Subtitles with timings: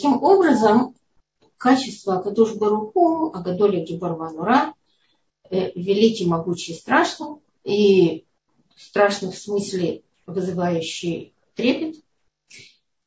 [0.00, 0.94] каким образом
[1.58, 4.72] качество Акадуш Баруху, Агадоля Гибарванура,
[5.50, 8.24] э, великий, могучий, страшный, и
[8.78, 12.02] страшный в смысле вызывающий трепет,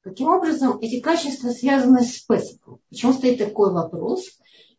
[0.01, 2.79] каким образом эти качества связаны с Песохом.
[2.89, 4.25] Почему стоит такой вопрос?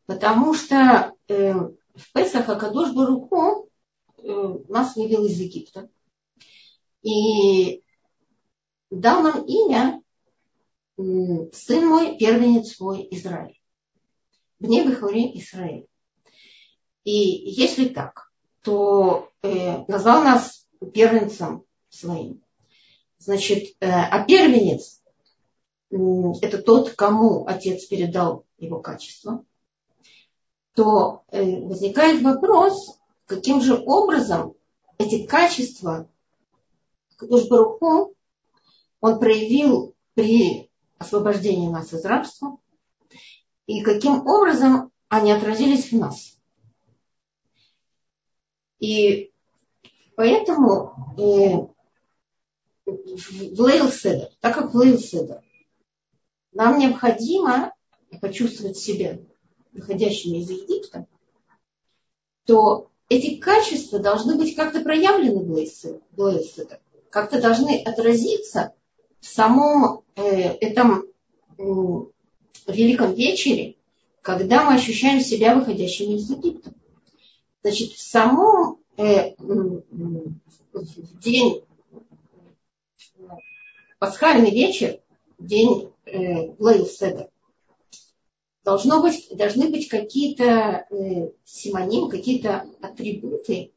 [0.06, 3.68] Потому что э, в Песах Акадош Баруху
[4.18, 5.88] э, нас вывел из Египта.
[7.02, 7.82] И
[8.92, 10.04] дал нам имя
[10.96, 13.61] сын мой, первенец мой Израиль.
[14.61, 15.86] В небе хвали Израиль.
[17.04, 18.30] И если так,
[18.62, 22.43] то э, назвал нас первенцем своим.
[23.18, 25.03] Значит, э, а первенец
[25.90, 25.96] э,
[26.40, 29.45] это тот, кому отец передал его качество,
[30.75, 34.55] то э, возникает вопрос, каким же образом
[34.98, 36.08] эти качества
[37.17, 38.14] Кадуш Баруху
[39.00, 42.58] он проявил при освобождении нас из рабства
[43.66, 46.39] и каким образом они отразились в нас.
[48.78, 49.33] И
[50.17, 51.75] поэтому э,
[52.87, 55.42] в Лейл Седер, так как в Лейл Седер,
[56.53, 57.72] нам необходимо
[58.20, 59.19] почувствовать себя
[59.72, 61.06] выходящими из Египта,
[62.45, 68.75] то эти качества должны быть как-то проявлены в Лейл Седер, как-то должны отразиться
[69.25, 70.22] в самом э,
[70.61, 71.06] этом
[72.67, 73.77] великом вечере,
[74.20, 76.75] когда мы ощущаем себя выходящими из Египта.
[77.62, 81.62] Значит, в самом э, в день
[83.98, 85.00] пасхальный вечер,
[85.38, 87.31] день э, Лейл Седер,
[88.62, 93.72] должно быть, должны быть какие-то э, симоним, какие-то атрибуты,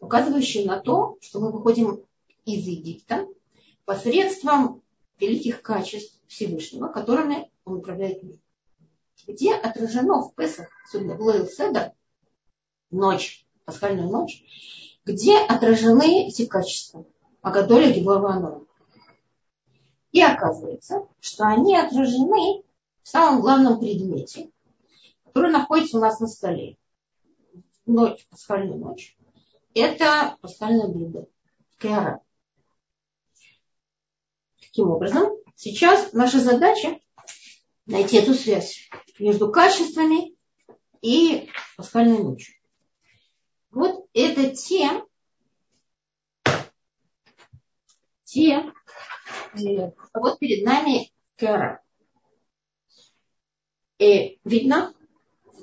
[0.00, 2.02] указывающие на то, что мы выходим
[2.44, 3.28] из Египта
[3.84, 4.82] посредством
[5.18, 8.40] великих качеств Всевышнего, которыми он управляет миром.
[9.26, 11.92] Где отражено в Песах, особенно в Лейл Седер,
[12.90, 14.44] ночь, пасхальную ночь,
[15.04, 17.04] где отражены эти качества.
[17.42, 18.66] Агадоля Гибор
[20.12, 22.62] И оказывается, что они отражены
[23.02, 24.50] в самом главном предмете,
[25.24, 26.76] который находится у нас на столе.
[27.86, 29.16] Ночь, пасхальную ночь.
[29.74, 31.26] Это пасхальное блюдо.
[31.78, 32.20] Кэра.
[34.68, 37.00] Таким образом, сейчас наша задача
[37.86, 40.36] найти эту связь между качествами
[41.00, 42.54] и пасхальной ночью.
[43.70, 45.02] Вот это те,
[48.24, 48.72] те,
[49.54, 51.82] э, вот перед нами кара.
[53.98, 54.94] Э, видно?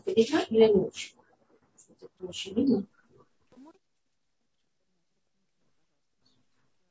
[0.07, 1.15] Видно или не очень?
[2.21, 2.87] Очень видно.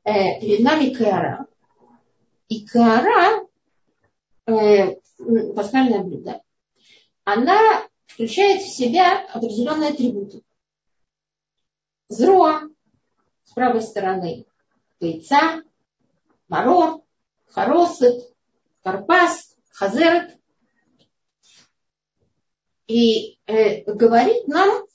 [0.05, 1.47] Перед нами кара.
[2.47, 3.47] И кара,
[4.45, 4.95] э,
[5.55, 6.41] пасхальное блюдо,
[7.23, 10.43] она включает в себя определенные атрибуты.
[12.07, 12.69] Зроа
[13.43, 14.45] с правой стороны,
[14.99, 15.63] яйца,
[16.47, 17.01] маро,
[17.47, 18.31] хоросет,
[18.83, 20.37] карпас, хазерет.
[22.87, 24.85] И э, говорит нам,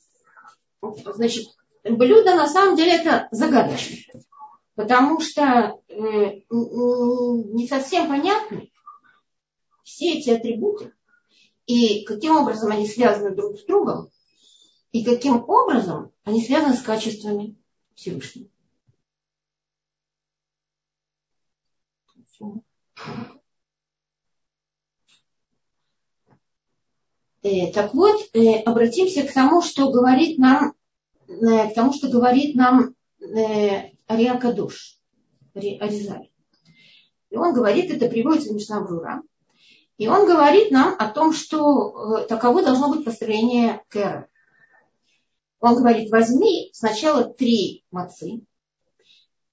[0.80, 1.48] значит,
[1.82, 4.22] блюдо на самом деле это загадочное
[4.74, 8.70] потому что э, не совсем понятны
[9.84, 10.92] все эти атрибуты
[11.66, 14.10] и каким образом они связаны друг с другом,
[14.92, 17.56] и каким образом они связаны с качествами
[17.94, 18.48] Всевышнего.
[27.42, 30.74] Э, так вот, э, обратимся к тому, что говорит нам,
[31.26, 32.94] к тому, что говорит нам
[34.10, 34.98] Ариакадуш,
[35.54, 36.30] Аризаль.
[37.30, 39.22] И он говорит, это приводится в Мишнабрура,
[39.98, 44.28] и он говорит нам о том, что э, таково должно быть построение Кэра.
[45.60, 48.40] Он говорит, возьми сначала три мацы,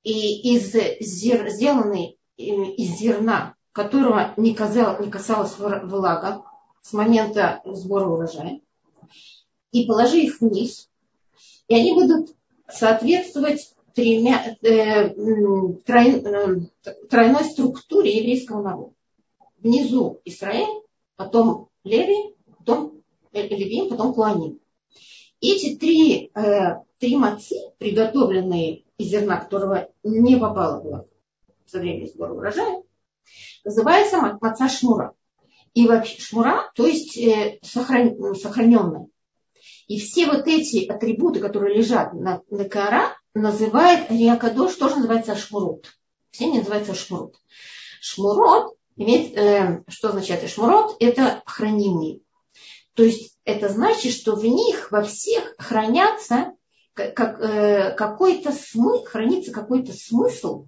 [0.02, 6.44] и из зер, сделанный э, из зерна, которого не, казалось, не касалась влага
[6.82, 8.62] с момента сбора урожая,
[9.72, 10.90] и положи их вниз,
[11.68, 12.36] и они будут
[12.68, 15.10] соответствовать тремя, э,
[15.86, 18.94] трой, э, тройной структуре еврейского народа.
[19.58, 20.84] Внизу Израиль,
[21.16, 23.02] потом Леви, потом
[23.34, 24.60] Левин, потом Куаним.
[25.42, 31.08] Эти три, э, три мацы, приготовленные из зерна, которого не попало было
[31.66, 32.84] за время сбора урожая,
[33.66, 35.16] называется маца шмура.
[35.74, 39.08] И вообще шмура, то есть э, сохран, сохраненная.
[39.88, 45.88] И все вот эти атрибуты, которые лежат на, на кара, называет Риакадош, тоже называется Шмурот.
[46.32, 47.36] Все они называются Шмурот.
[48.02, 50.98] Шмурот Имеет, э, что означает Ишмурот?
[51.00, 52.22] Это хранимые.
[52.96, 56.54] То есть это значит, что в них во всех хранятся
[56.94, 60.66] как, э, какой-то смысл, хранится какой-то смысл,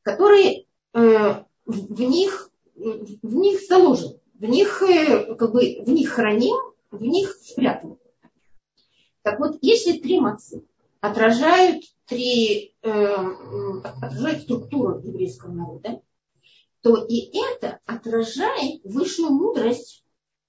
[0.00, 6.56] который э, в них, в них заложен, в них, э, как бы, в них храним,
[6.90, 7.98] в них спрятан.
[9.20, 10.64] Так вот, если три мацы
[11.10, 13.14] отражают три, э,
[13.84, 16.00] отражают структуру еврейского народа,
[16.80, 20.04] то и это отражает высшую мудрость,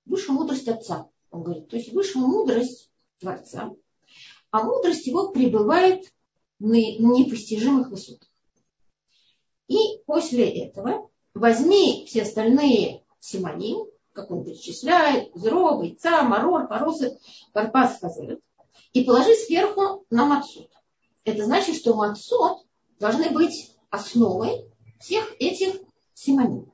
[0.06, 1.10] высшую мудрость Отца.
[1.32, 2.90] Он говорит, то есть высшую мудрость
[3.20, 3.72] Творца,
[4.52, 6.06] а мудрость его пребывает
[6.60, 8.30] на непостижимых высотах.
[9.68, 17.20] И после этого возьми все остальные симоним, как он перечисляет, Зро, Бойца, Марор, Поросы,
[17.54, 18.40] Парпас, Хазет,
[18.94, 20.70] и положи сверху на Мацут.
[21.24, 22.66] Это значит, что Мацут
[23.00, 24.66] должны быть основой
[25.00, 25.82] всех этих
[26.14, 26.72] симоним.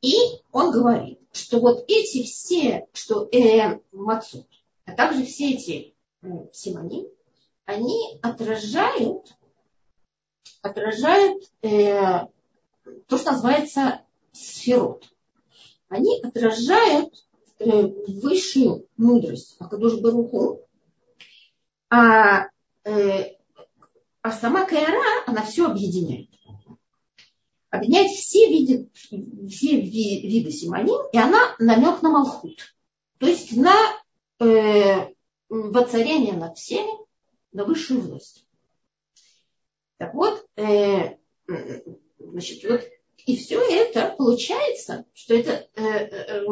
[0.00, 0.14] И
[0.50, 4.46] он говорит, что вот эти все, что э, Мацут,
[4.84, 7.06] а также все эти э, симоним,
[7.64, 9.34] они отражают,
[10.60, 12.26] отражают э,
[13.06, 14.02] то, что называется
[14.32, 15.08] сферот.
[15.88, 17.24] Они отражают
[17.64, 20.66] высшую мудрость Акадуш Баруху,
[21.90, 22.48] а,
[22.84, 23.36] э,
[24.22, 26.30] а сама Каэра, она все объединяет.
[27.70, 28.90] Объединяет все виды,
[29.48, 32.74] все виды симоним, и она намек на Малхут.
[33.18, 33.74] То есть на
[34.40, 35.12] э,
[35.48, 36.92] воцарение над всеми,
[37.52, 38.46] на высшую власть.
[39.98, 41.16] Так вот, э,
[42.18, 42.82] значит, вот
[43.26, 46.44] и все это получается, что это э, э,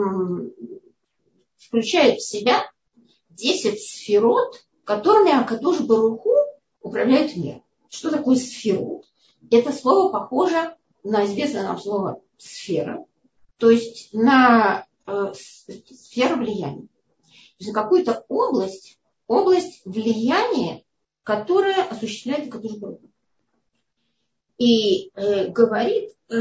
[1.60, 2.64] включает в себя
[3.30, 6.34] 10 сферот, которыми Акадуш Баруху
[6.82, 7.62] управляет миром.
[7.88, 9.04] Что такое сферот?
[9.50, 13.04] Это слово похоже на известное нам слово сфера,
[13.58, 16.82] то есть на э, сферу влияния.
[16.82, 20.82] То есть на какую-то область, область влияния,
[21.22, 23.10] которая осуществляет Акадуш Баруху.
[24.58, 26.36] И э, говорит э,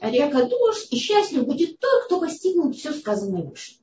[0.00, 3.76] Ариака Душ, и счастлив будет тот, кто постигнет все сказанное выше.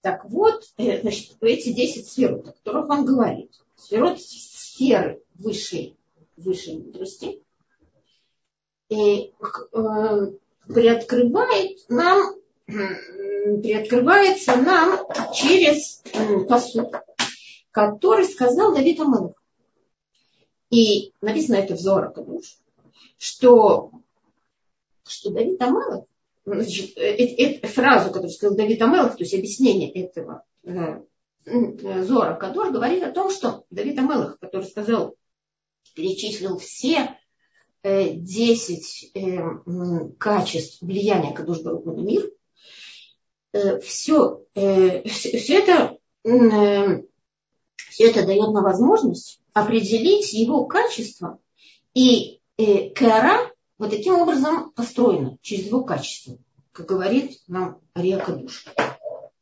[0.00, 5.96] Так вот, э, значит, эти 10 сфер, о которых он говорит, сферот сферы высшей,
[6.36, 7.42] высшей мудрости,
[8.88, 9.32] и,
[9.72, 10.32] э,
[10.66, 12.36] приоткрывает нам,
[12.66, 15.00] приоткрывается нам
[15.34, 16.02] через
[16.48, 16.92] посуд,
[17.70, 19.32] который сказал Давид Амелах.
[20.70, 22.58] И написано это в Зора Кадуш,
[23.16, 23.90] что,
[25.06, 26.06] что Давид Амелов,
[26.54, 31.00] значит, эту фразу, которую сказал Давид Амелов, то есть объяснение этого э,
[31.44, 35.16] Зора Кадуш, говорит о том, что Давид Амелов, который сказал,
[35.94, 37.16] перечислил все
[37.82, 39.38] э, 10 э,
[40.18, 42.30] качеств влияния Кадуш Баруху на мир,
[43.52, 47.02] э, все, э, все, все это э,
[47.98, 51.40] все это дает нам возможность определить его качество.
[51.94, 56.38] И э, кара вот таким образом построена через его качество,
[56.72, 58.66] как говорит нам Ария Душ.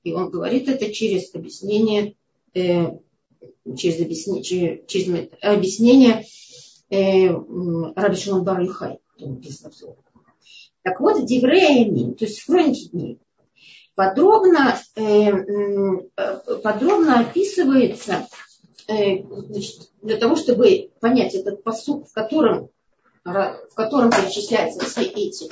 [0.05, 2.15] И он говорит это через объяснение,
[2.55, 2.99] э,
[3.77, 6.25] через объяснение, через, через объяснение
[6.91, 7.29] э,
[7.97, 8.45] Раби Шимон.
[10.83, 13.19] Так вот, в Девреями, то есть в хронике дней,
[13.95, 18.29] подробно, э, э, подробно описывается
[18.89, 22.71] Э, значит, для того, чтобы понять этот посуд, в котором,
[23.33, 25.51] в котором перечисляются все эти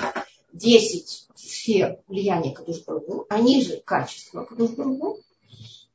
[0.53, 5.19] 10 сфер влияния Кадушбургу, они же качества Кадушбургу,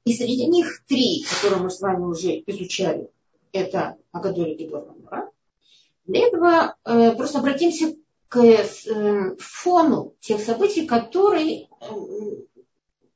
[0.03, 3.09] и среди них три, которые мы с вами уже изучали,
[3.53, 5.31] это Агадоли и Гиборнамура.
[6.05, 7.95] Для этого э, просто обратимся
[8.27, 11.86] к э, фону тех событий, которые, э,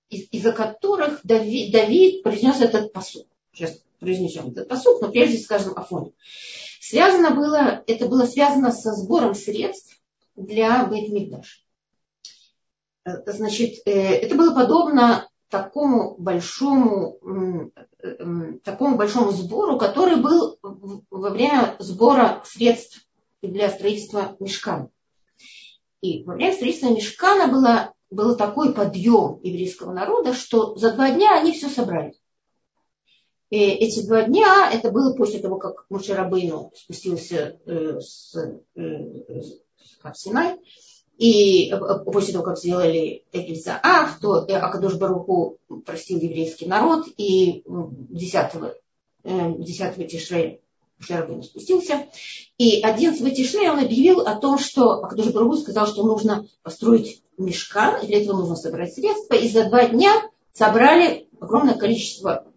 [0.10, 3.28] из- из-за которых Давид, Давид произнес этот посуд.
[3.52, 6.12] Сейчас произнесем этот посуд, но прежде скажем о фоне.
[6.86, 10.02] Связано было, это было связано со сбором средств
[10.36, 11.66] для Бейтмигдаш.
[13.06, 17.20] Э, значит, э, это было подобно такому большому,
[18.02, 23.08] э, такому большому сбору, который был во время сбора средств
[23.42, 24.90] для строительства мешкана.
[26.02, 31.40] И во время строительства мешкана было, был такой подъем еврейского народа, что за два дня
[31.40, 32.14] они все собрали.
[33.54, 40.20] И эти два дня, это было после того, как Мушерабейну спустился э, с, э, с
[40.20, 40.58] Синай,
[41.20, 48.52] и э, после того, как сделали Эгельзаах, то Акадош Баруху простил еврейский народ, и 10,
[49.24, 50.60] 10 Тишрея
[50.98, 52.08] Шарабин спустился.
[52.58, 58.02] И 11 Тишрей он объявил о том, что Акадуш Барагу сказал, что нужно построить мешкан,
[58.02, 59.36] и для этого нужно собрать средства.
[59.36, 60.12] И за два дня
[60.54, 62.53] собрали огромное количество э,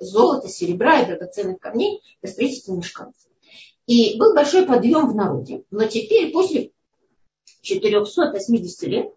[0.00, 3.12] золота, серебра и драгоценных камней для строительства мешкана.
[3.86, 5.64] И был большой подъем в народе.
[5.70, 6.70] Но теперь, после
[7.62, 9.12] 480 лет,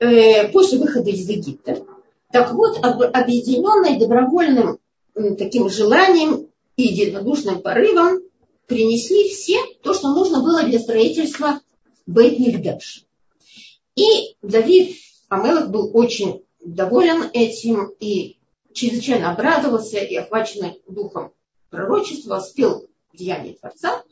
[0.00, 1.84] э, после выхода из Египта,
[2.32, 4.78] так вот, об, объединенной добровольным
[5.14, 8.22] э, таким желанием и единодушным порывом
[8.66, 11.60] принесли все то, что нужно было для строительства
[12.06, 13.04] бейт мигдаш
[13.96, 14.96] И Давид
[15.28, 18.39] Амелах был очень доволен этим и
[18.72, 21.32] чрезвычайно обрадовался и охваченный духом
[21.70, 24.02] пророчества спел деяния Творца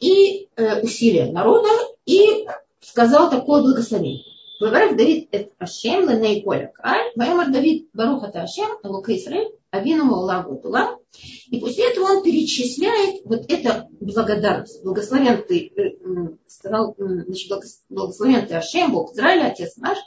[0.00, 1.68] и э, усилия народа
[2.06, 2.46] и
[2.80, 4.24] сказал такое благословение.
[4.60, 10.56] Выбрав Давид это Ашем, Леней Коля Каль, Ваймар Давид Баруха Ашем, Лука Исраиль, Авину Маулаву
[10.56, 10.98] Тула.
[11.46, 14.82] И после этого он перечисляет вот это благодарность.
[14.82, 17.52] Благословен ты, э, сказал, значит,
[17.88, 19.98] благословен ты Ашем, Бог Израиля, Отец наш,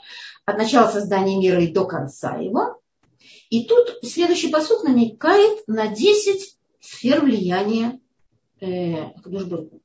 [0.44, 2.81] от начала создания мира и до конца его.
[3.50, 8.00] И тут следующий посуд намекает на 10 сфер влияния
[8.60, 9.10] э,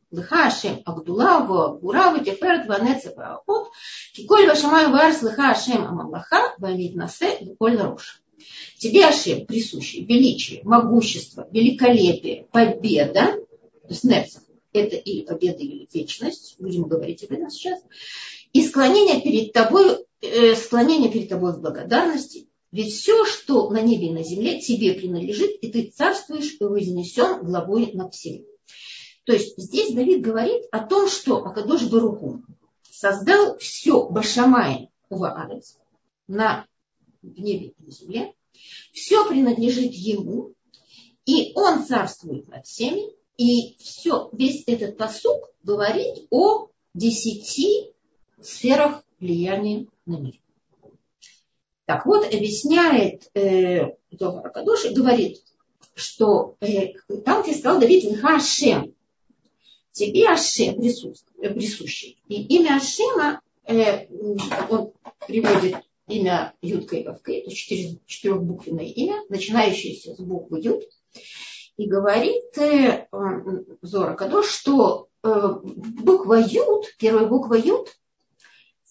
[0.10, 1.46] Лыха Ашем Агдула,
[1.82, 3.72] Гура, Ватиферет, Ванеца, Ваахот,
[4.14, 8.22] Киколь Вашамай Варс, Лыха Ашем Амаллаха, Вавид Насе, Коль Рош.
[8.78, 16.56] Тебе, Ашем, присущи величие, могущество, великолепие, победа, то есть Нецах, это и победа, или вечность,
[16.60, 17.82] будем говорить об этом сейчас,
[18.54, 24.08] и склонение перед тобой, э, склонение перед тобой в благодарности, ведь все, что на небе
[24.08, 28.46] и на земле, тебе принадлежит, и ты царствуешь и вознесен главой над всеми.
[29.26, 32.44] То есть здесь Давид говорит о том, что Акадош Баруху
[32.90, 35.78] создал все Башамай Уваарец
[36.28, 36.66] на
[37.22, 38.34] небе и на земле,
[38.92, 40.54] все принадлежит ему,
[41.26, 43.04] и он царствует над всеми,
[43.38, 47.92] и все, весь этот посук говорит о десяти
[48.42, 50.40] сферах влияния на мир.
[51.88, 55.42] Так вот, объясняет э, Зохар Акадош и говорит,
[55.96, 58.94] что э, там, где сказал Давид Хашем,
[59.94, 62.22] тебе Ашем присущий.
[62.28, 64.06] И имя Ашема, э,
[64.70, 64.92] он
[65.26, 65.78] приводит
[66.10, 70.84] имя Ютка и это четыре, четырехбуквенное имя, начинающееся с буквы Ют,
[71.78, 73.08] и говорит э,
[73.82, 75.30] Зора Кадош, что э,
[75.64, 77.96] буква Ют, первая буква Ют,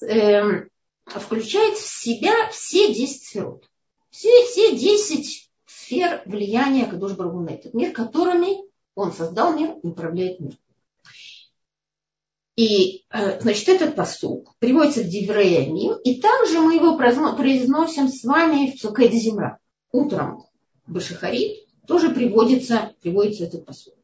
[0.00, 0.69] э,
[1.07, 3.61] включает в себя все десять сфер.
[4.11, 9.87] Все, все десять сфер влияния Кадош Баргу на этот мир, которыми он создал мир и
[9.87, 10.59] управляет миром.
[12.57, 15.71] И, э, значит, этот посук приводится в Диврея
[16.03, 19.59] и также мы его произносим с вами в Цукэд Земра.
[19.93, 20.47] Утром
[20.87, 23.95] Башахарит тоже приводится, приводится этот посук.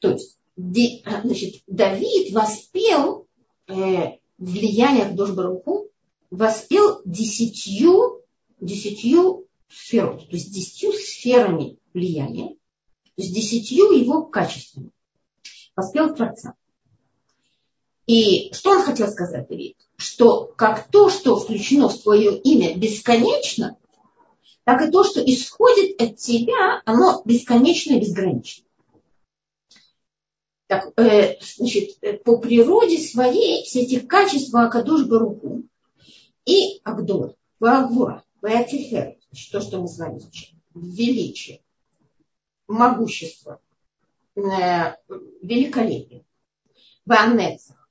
[0.00, 3.28] То есть, э, значит, Давид воспел
[3.68, 5.88] э, влияние Дошбаруху,
[6.30, 8.22] воспел десятью,
[8.60, 14.90] десятью сферами, то есть десятью сферами влияния, то есть десятью его качествами.
[15.76, 16.54] Воспел Творца.
[18.06, 19.76] И что он хотел сказать, Давид?
[19.96, 23.76] Что как то, что включено в твое имя бесконечно,
[24.64, 28.64] так и то, что исходит от тебя, оно бесконечно и безгранично.
[30.72, 35.64] Так, э, значит, по природе своей все эти качества Акадуш Баруху
[36.46, 39.18] и Агдор, Ваагура, Ваатифер,
[39.50, 40.00] то, что мы с
[40.74, 41.60] величие,
[42.68, 43.60] могущество,
[44.34, 44.40] э,
[45.42, 46.24] великолепие,
[47.04, 47.90] Ваанецах,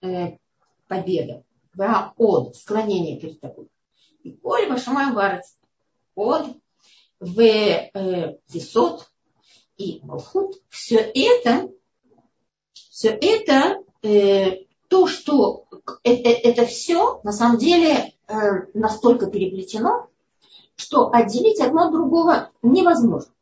[0.00, 0.36] э,
[0.86, 1.42] победа,
[1.76, 3.66] от, склонение перед тобой.
[4.22, 5.58] И коль вашамай варец,
[6.14, 6.56] от,
[7.18, 9.10] в э, висот
[9.76, 11.68] и малхут, все это,
[12.72, 15.66] все это, э, то, что
[16.02, 18.34] это, э, это все на самом деле э,
[18.74, 20.08] настолько переплетено,
[20.76, 23.32] что отделить одно от другого невозможно.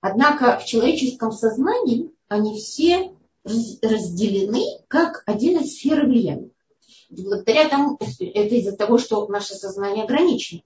[0.00, 3.12] Однако в человеческом сознании они все
[3.44, 6.50] разделены как отдельные сферы влияния.
[7.10, 10.62] Благодаря тому, это из-за того, что наше сознание ограничено.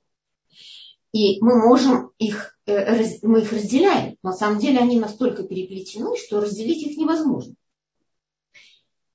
[1.12, 4.16] И мы можем их, э, мы их разделяем.
[4.22, 7.54] На самом деле они настолько переплетены, что разделить их невозможно.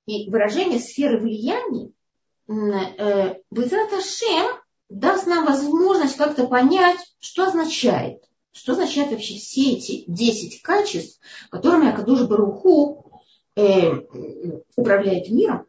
[0.05, 1.91] И выражение сферы влияния
[2.47, 4.57] э, Безрат Ашем
[4.89, 11.19] даст нам возможность как-то понять, что означает, что означает вообще все эти 10 качеств,
[11.49, 13.21] которыми Акадуш Баруху
[13.55, 13.91] э,
[14.75, 15.65] управляет миром.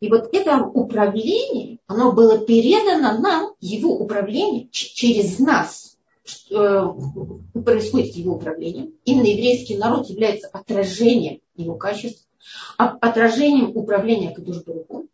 [0.00, 5.96] И вот это управление, оно было передано нам, его управление через нас,
[6.30, 8.92] происходит его управление.
[9.04, 12.27] Именно еврейский народ является отражением его качеств,
[12.76, 15.08] отражением управления Кадушбаруху.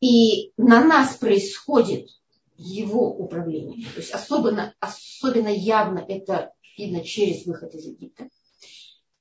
[0.00, 2.08] И на нас происходит
[2.56, 3.86] его управление.
[3.94, 8.28] То есть особенно, особенно явно это видно через выход из Египта.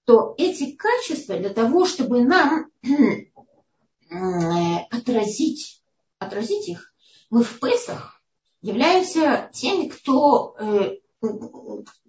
[0.06, 2.72] То эти качества для того, чтобы нам
[4.90, 5.82] отразить,
[6.20, 6.94] отразить их,
[7.30, 8.22] мы в Песах
[8.62, 10.98] являемся теми, кто, э,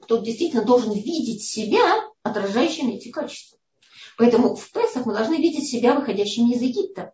[0.01, 3.59] кто действительно должен видеть себя отражающими эти качества.
[4.23, 7.13] Поэтому в Песах мы должны видеть себя выходящими из Египта.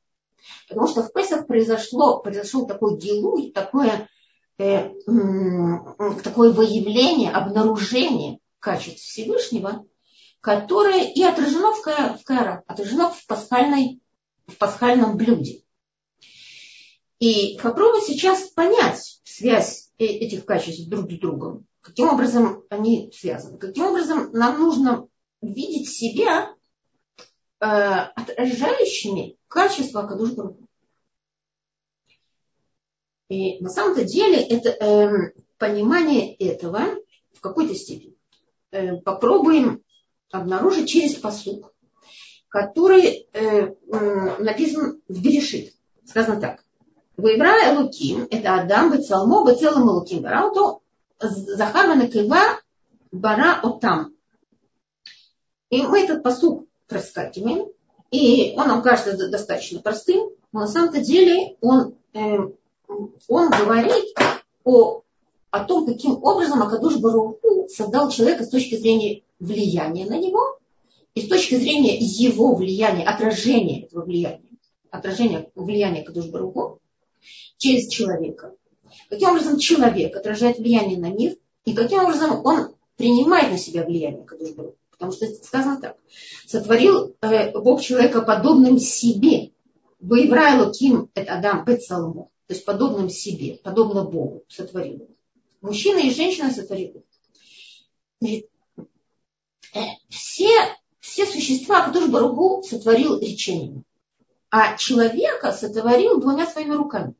[0.69, 4.11] Потому что в Песах произошло, произошел такой гилуй, такое,
[4.59, 4.91] э,
[6.23, 9.87] такое выявление, обнаружение качеств Всевышнего,
[10.43, 14.03] которое и отражено в, в Кайра, отражено в, пасхальной,
[14.47, 15.63] в пасхальном блюде.
[17.21, 21.67] И попробуй сейчас понять связь э, этих качеств друг с другом.
[21.81, 23.57] Каким образом они связаны?
[23.57, 25.09] Каким образом нам нужно
[25.41, 26.58] видеть себя э,
[27.61, 30.31] отражающими качества Акадуш
[33.29, 36.83] И на самом-то деле это э, понимание этого
[37.33, 38.15] в какой-то степени
[38.71, 39.83] э, попробуем
[40.31, 41.73] обнаружить через посуд,
[42.49, 43.75] который э,
[44.39, 45.75] написан в Берешит.
[46.05, 46.65] Сказано так.
[47.17, 50.83] Выбра Элуким, это Адам, Бецалмо, Бецелом Элуким, Барауту,
[51.19, 52.61] Захар Накива,
[53.11, 54.15] Бара Отам.
[55.71, 57.69] И мы этот посуд проскакиваем,
[58.11, 62.39] и он нам кажется достаточно простым, но на самом-то деле он, э,
[63.29, 64.17] он говорит
[64.65, 65.03] о,
[65.51, 70.59] о том, каким образом Акадуш Баруху создал человека с точки зрения влияния на него
[71.15, 74.49] и с точки зрения его влияния, отражения этого влияния,
[74.91, 76.81] отражения влияния Акадуш Баруху
[77.59, 78.55] через человека.
[79.11, 84.25] Каким образом человек отражает влияние на мир, и каким образом он принимает на себя влияние
[84.25, 84.75] Кадушбару.
[84.99, 85.97] Потому что сказано так.
[86.47, 89.53] Сотворил э, Бог человека подобным себе.
[90.01, 92.29] Воеврай Луким это Адам Бет Соломо.
[92.47, 95.09] То есть подобным себе, подобно Богу сотворил.
[95.61, 97.05] Мужчина и женщина сотворил.
[98.23, 100.49] Э, все,
[100.99, 103.85] все существа, которые Баругу сотворил речением.
[104.51, 107.15] А человека сотворил двумя своими руками.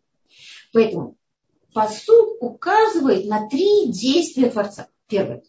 [0.73, 1.17] Поэтому
[1.75, 4.89] посуд указывает на три действия Творца.
[5.07, 5.43] Первое.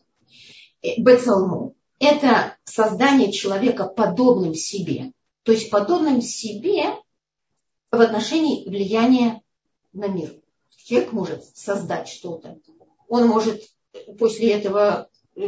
[0.81, 1.75] Э, Бецалму.
[1.99, 5.11] Это создание человека подобным себе.
[5.43, 6.85] То есть подобным себе
[7.91, 9.41] в отношении влияния
[9.93, 10.35] на мир.
[10.85, 12.57] Человек может создать что-то.
[13.07, 13.61] Он может
[14.17, 15.41] после этого э,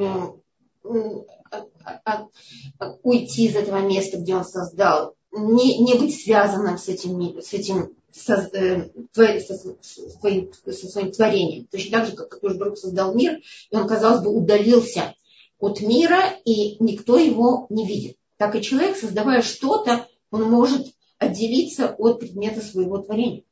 [3.03, 7.95] уйти из этого места, где он создал, не, не быть связанным с этим, с этим
[8.11, 9.75] со, э, со, со,
[10.19, 11.67] своим, со своим творением.
[11.71, 15.15] Точно так же, как Катуш Барух создал мир, и он, казалось бы, удалился
[15.61, 18.17] от мира, и никто его не видит.
[18.37, 20.87] Так и человек, создавая что-то, он может
[21.19, 23.43] отделиться от предмета своего творения.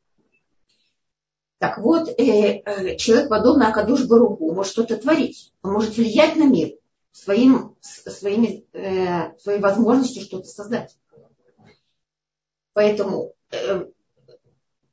[1.59, 5.53] Так вот, э, э, человек, подобно Акадуш Баруху, может что-то творить.
[5.61, 6.73] Он может влиять на мир
[7.11, 10.97] своим, своими, э, своей возможностью что-то создать.
[12.73, 13.85] Поэтому э,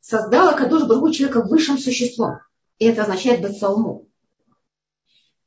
[0.00, 2.40] создала Кадуш Баргу человека высшим существом.
[2.78, 4.08] И это означает быть салму.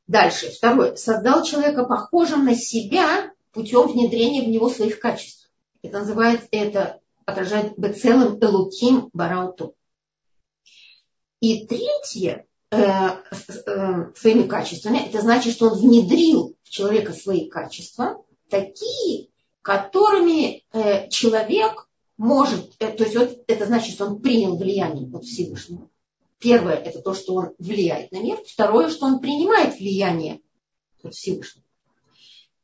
[0.10, 0.96] Дальше, второе.
[0.96, 5.52] Создал человека похожим на себя путем внедрения в него своих качеств.
[5.84, 9.76] Это называется, это отражает бецелым элуким барауту.
[11.42, 18.18] И третье, э, э, своими качествами, это значит, что он внедрил в человека свои качества,
[18.50, 19.30] такие,
[19.62, 25.24] которыми э, человек может, э, то есть вот это значит, что он принял влияние от
[25.24, 25.88] Всевышнего.
[26.40, 28.42] Первое, это то, что он влияет на мир.
[28.48, 30.42] Второе, что он принимает влияние
[31.04, 31.66] от Всевышнего.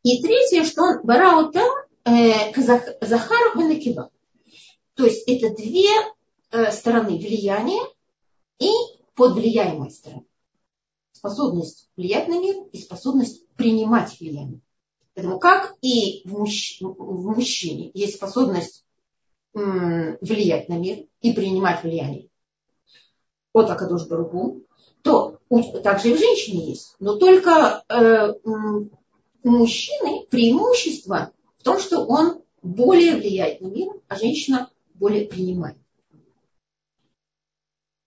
[0.03, 1.61] И третье, что он бараута
[2.05, 2.53] э,
[3.01, 4.11] Захару Бенакива.
[4.93, 5.89] То есть это две
[6.51, 7.83] э, стороны влияния
[8.59, 8.71] и
[9.13, 10.25] подвлияемой стороны.
[11.11, 14.61] Способность влиять на мир и способность принимать влияние.
[15.15, 16.79] Поэтому как и в, мужч...
[16.81, 18.85] в мужчине есть способность
[19.53, 22.29] влиять на мир и принимать влияние
[23.55, 24.63] от Акадуш Баругу,
[25.01, 25.39] то
[25.83, 26.95] также и в женщине есть.
[26.99, 28.33] Но только э,
[29.43, 35.77] мужчины преимущество в том, что он более влияет на мир, а женщина более принимает.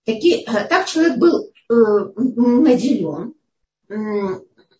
[0.05, 1.73] Такие, э, так человек был э,
[2.15, 3.33] наделен
[3.87, 3.95] э,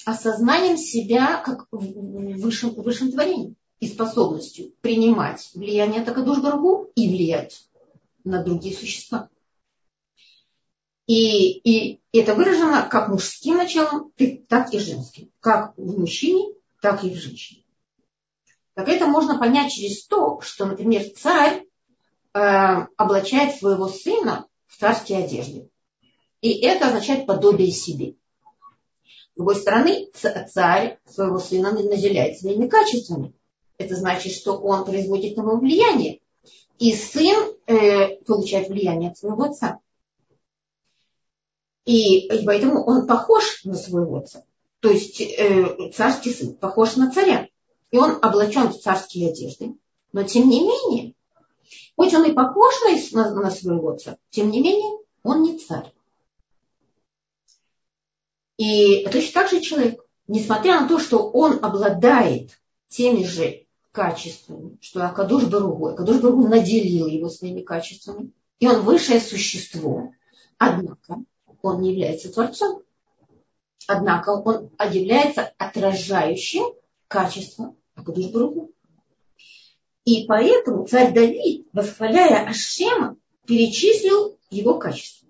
[0.05, 7.65] осознанием себя как высшим, высшим творением и способностью принимать влияние Такадуш Баргу и влиять
[8.23, 9.29] на другие существа.
[11.09, 14.13] И, и это выражено как мужским началом,
[14.47, 15.31] так и женским.
[15.39, 17.63] Как в мужчине, так и в женщине.
[18.75, 21.65] Так это можно понять через то, что, например, царь
[22.35, 25.71] э, облачает своего сына в царские одежды.
[26.41, 28.13] И это означает подобие себе.
[29.33, 33.33] С другой стороны, царь своего сына наделяет своими качествами.
[33.79, 36.19] Это значит, что он производит на него влияние.
[36.77, 39.79] И сын э, получает влияние от своего отца.
[41.89, 44.43] И, поэтому он похож на своего отца.
[44.79, 47.47] То есть э, царский сын похож на царя.
[47.89, 49.73] И он облачен в царские одежды.
[50.13, 51.15] Но тем не менее,
[51.95, 52.75] хоть он и похож
[53.13, 55.91] на, на своего отца, тем не менее, он не царь.
[58.57, 62.51] И точно так же человек, несмотря на то, что он обладает
[62.87, 69.19] теми же качествами, что Акадуш Баругу, Акадуш Баругу наделил его своими качествами, и он высшее
[69.19, 70.11] существо,
[70.59, 71.23] однако
[71.61, 72.83] он не является Творцом.
[73.87, 76.73] Однако он является отражающим
[77.07, 78.71] качество Акадуш Баругу.
[80.05, 85.27] И поэтому царь Давид, восхваляя Ашема, перечислил его качества.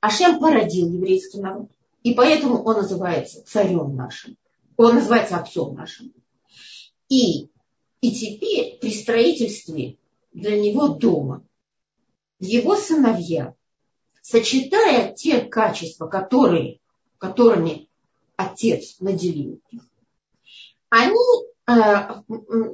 [0.00, 1.68] Ашем породил еврейский народ.
[2.02, 4.36] И поэтому он называется царем нашим.
[4.76, 6.12] Он называется отцом нашим.
[7.08, 7.48] И,
[8.00, 9.96] и теперь при строительстве
[10.32, 11.44] для него дома
[12.38, 13.54] его сыновья,
[14.28, 16.80] сочетая те качества, которые,
[17.16, 17.88] которыми
[18.36, 19.82] отец наделил их,
[20.90, 21.16] они
[21.66, 22.22] э,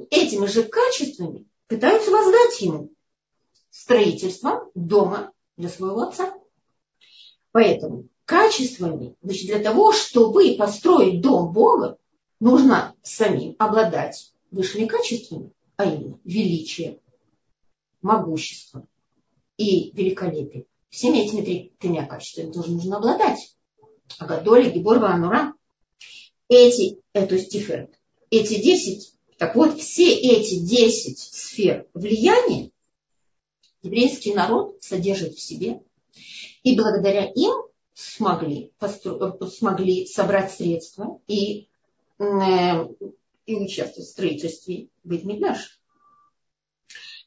[0.09, 2.91] этими же качествами пытаются воздать ему
[3.69, 6.33] строительство дома для своего отца.
[7.53, 11.97] Поэтому качествами, значит, для того, чтобы построить дом Бога,
[12.41, 16.99] нужно самим обладать высшими качествами, а именно величие,
[18.01, 18.85] могущество
[19.55, 20.65] и великолепие.
[20.95, 23.53] Всеми этими тремя качествами тоже нужно обладать.
[24.17, 25.53] Агадоли, Гибор, Ванура.
[26.47, 32.71] Эти, э, то есть Тиферет, эти десять, так вот, все эти десять сфер влияния
[33.81, 35.81] еврейский народ содержит в себе,
[36.63, 37.53] и благодаря им
[37.93, 39.37] смогли, постро...
[39.37, 41.67] Э, смогли собрать средства и,
[42.19, 42.23] э,
[43.45, 45.77] и участвовать в строительстве Бейтмиднаш.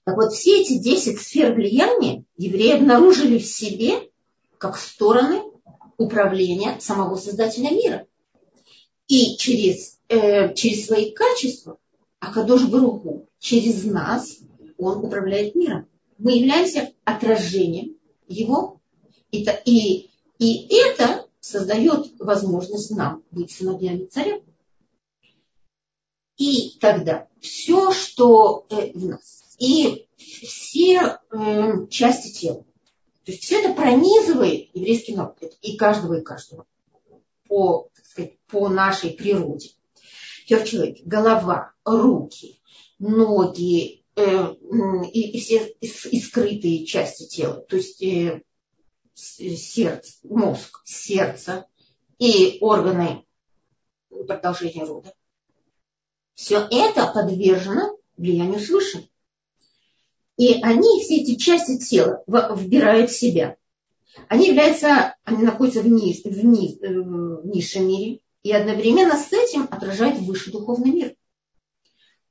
[0.08, 4.08] Так вот, все эти 10 сфер влияния евреи обнаружили в себе
[4.56, 5.42] как стороны
[5.98, 8.06] управления самого Создателя мира.
[9.06, 11.76] И через, э, через свои качества
[12.20, 14.38] Акадош Баруху, через нас,
[14.78, 15.86] он управляет миром.
[16.16, 18.80] Мы являемся отражением его.
[19.30, 24.40] И, и и это создает возможность нам быть сыновьями царя.
[26.38, 32.64] И тогда все, что э, в нас, и все э, части тела,
[33.24, 36.66] то есть все это пронизывает еврейский народ, и каждого и каждого
[37.46, 39.70] по, так сказать, по нашей природе.
[40.44, 42.60] Все в человеке, голова, руки,
[42.98, 44.54] ноги э,
[45.12, 48.42] и, и все и, и скрытые части тела, то есть э,
[49.14, 51.66] сердце, мозг, сердце
[52.18, 53.24] и органы
[54.26, 55.12] продолжения рода.
[56.34, 59.08] Все это подвержено влиянию свыше.
[60.38, 63.56] И они, все эти части тела, вбирают в себя.
[64.28, 69.32] Они являются, они находятся в, низ, в, низ, э, в низшем мире, и одновременно с
[69.32, 71.14] этим отражают высший духовный мир.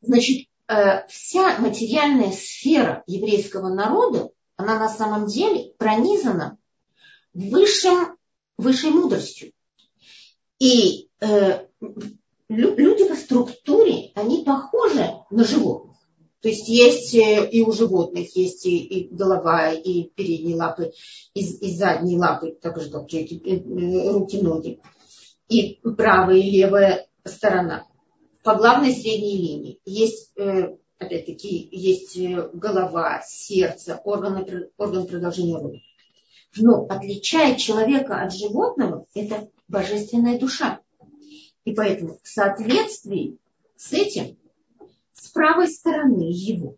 [0.01, 6.57] Значит, э, вся материальная сфера еврейского народа, она на самом деле пронизана
[7.33, 8.17] высшим,
[8.57, 9.51] высшей мудростью.
[10.59, 11.65] И э,
[12.47, 15.86] люди по структуре, они похожи на животных.
[16.41, 20.91] То есть есть э, и у животных есть и, и голова, и передние лапы,
[21.33, 24.79] и, и задние лапы, так же как э, руки, ноги.
[25.49, 27.87] И правая и левая сторона.
[28.43, 32.17] По главной средней линии есть, э, опять-таки, есть
[32.53, 35.79] голова, сердце, органы, орган продолжения рода.
[36.55, 40.81] Но отличает человека от животного– это божественная душа.
[41.65, 43.37] И поэтому в соответствии
[43.75, 44.37] с этим,
[45.37, 46.77] правой стороны его,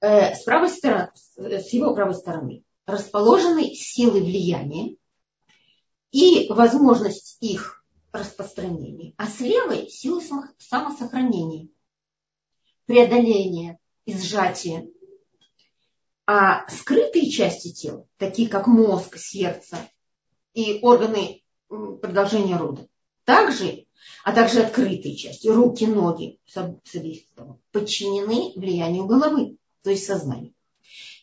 [0.00, 4.94] э, с, правой стороны, с его правой стороны расположены силы влияния
[6.12, 10.22] и возможность их распространения, а с левой силы
[10.58, 11.68] самосохранения,
[12.86, 14.88] преодоления, изжатия,
[16.24, 19.76] а скрытые части тела, такие как мозг, сердце
[20.54, 22.86] и органы продолжения рода,
[23.24, 23.87] также,
[24.24, 26.38] а также открытые части, руки, ноги,
[27.72, 30.54] подчинены влиянию головы, то есть сознанию.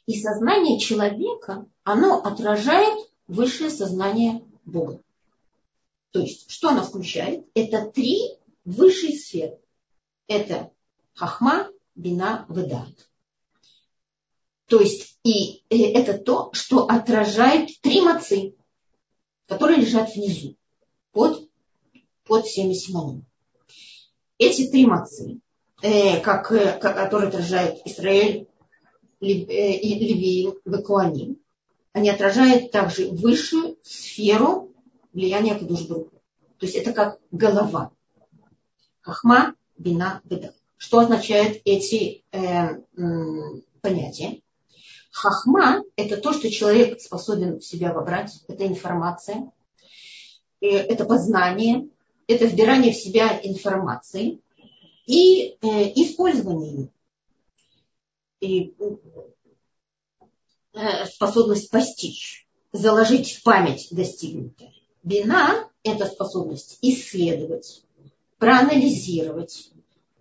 [0.06, 5.02] И сознание человека, оно отражает высшее сознание Бога.
[6.12, 7.46] То есть, что она включает?
[7.56, 8.20] Это три
[8.64, 9.60] высшие сферы.
[10.28, 10.72] Это
[11.14, 13.10] хахма, бина, ведат.
[14.68, 18.56] То есть, и э, это то, что отражает три мацы,
[19.48, 20.56] которые лежат внизу,
[21.12, 21.45] под,
[22.26, 23.24] под всеми симонами.
[24.38, 25.40] Эти три мацы,
[25.82, 28.48] э, как, э, которые отражают Израиль,
[29.22, 31.38] Левиим, Векуаним,
[31.94, 34.74] они отражают также высшую сферу
[35.14, 36.18] влияния Кадушбрука.
[36.58, 37.92] То есть это как голова.
[39.02, 40.52] Хахма, бина, беда.
[40.78, 42.82] Что означают эти э,
[43.82, 44.42] понятия?
[45.12, 48.44] Хахма– это то, что человек способен в себя вобрать.
[48.50, 49.50] Это информация,
[50.60, 51.88] э, это познание,
[52.28, 54.40] это вбирание в себя информации
[55.06, 56.90] и э, использование ее.
[58.42, 58.76] И
[60.76, 64.74] Э, способность постичь, заложить в память достигнутое.
[65.04, 67.82] Бина– это способность исследовать,
[68.40, 69.72] проанализировать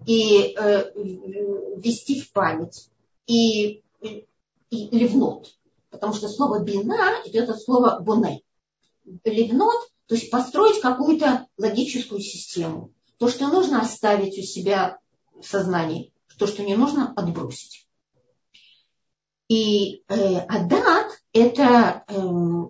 [0.07, 2.89] и э, ввести в память
[3.27, 4.27] и, и,
[4.71, 5.53] и ливнот.
[5.91, 8.43] Потому что слово бина идет от слова боне.
[9.25, 12.93] Ливнот, то есть построить какую-то логическую систему.
[13.19, 14.99] То, что нужно оставить у себя
[15.41, 17.87] в сознании, то, что не нужно, отбросить.
[19.49, 22.15] И э, адат это, э,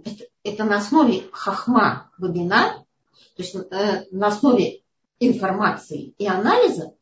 [0.04, 2.84] это, это на основе хахма вебина,
[3.36, 4.82] то есть э, на основе
[5.20, 6.94] информации и анализа,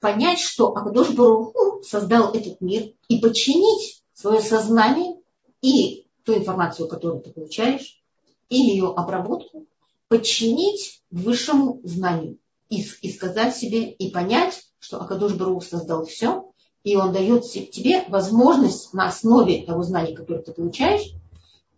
[0.00, 5.20] понять, что Акадош Баруху создал этот мир и подчинить свое сознание
[5.62, 8.02] и ту информацию, которую ты получаешь,
[8.48, 9.66] и ее обработку,
[10.08, 16.50] подчинить высшему знанию и, и сказать себе, и понять, что Акадош Баруху создал все,
[16.82, 21.12] и он дает тебе возможность на основе того знания, которое ты получаешь,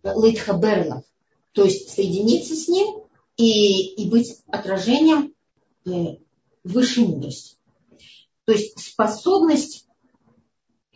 [0.03, 1.03] лейтхаберлов,
[1.53, 3.03] то есть соединиться с ним
[3.37, 5.33] и, и быть отражением
[5.85, 6.17] э,
[6.63, 7.57] высшей мудрости.
[8.45, 9.87] То есть способность,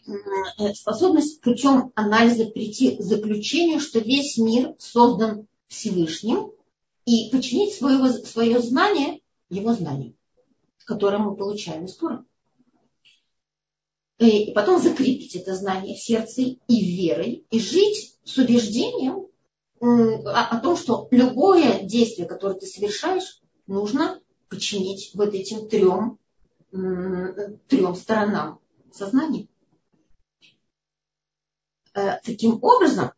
[0.08, 6.52] э, способность путем анализа прийти к заключению, что весь мир создан Всевышним,
[7.06, 10.16] и подчинить свое, свое знание его знанию,
[10.84, 12.26] которое мы получаем из Тора.
[14.20, 19.28] Э, и потом закрепить это знание в сердце и верой, и жить с убеждением
[19.80, 26.20] о, о том, что любое действие, которое ты совершаешь, нужно подчинить вот этим трем,
[26.70, 28.60] трем сторонам
[28.92, 29.48] сознания.
[31.94, 33.12] Э, таким образом,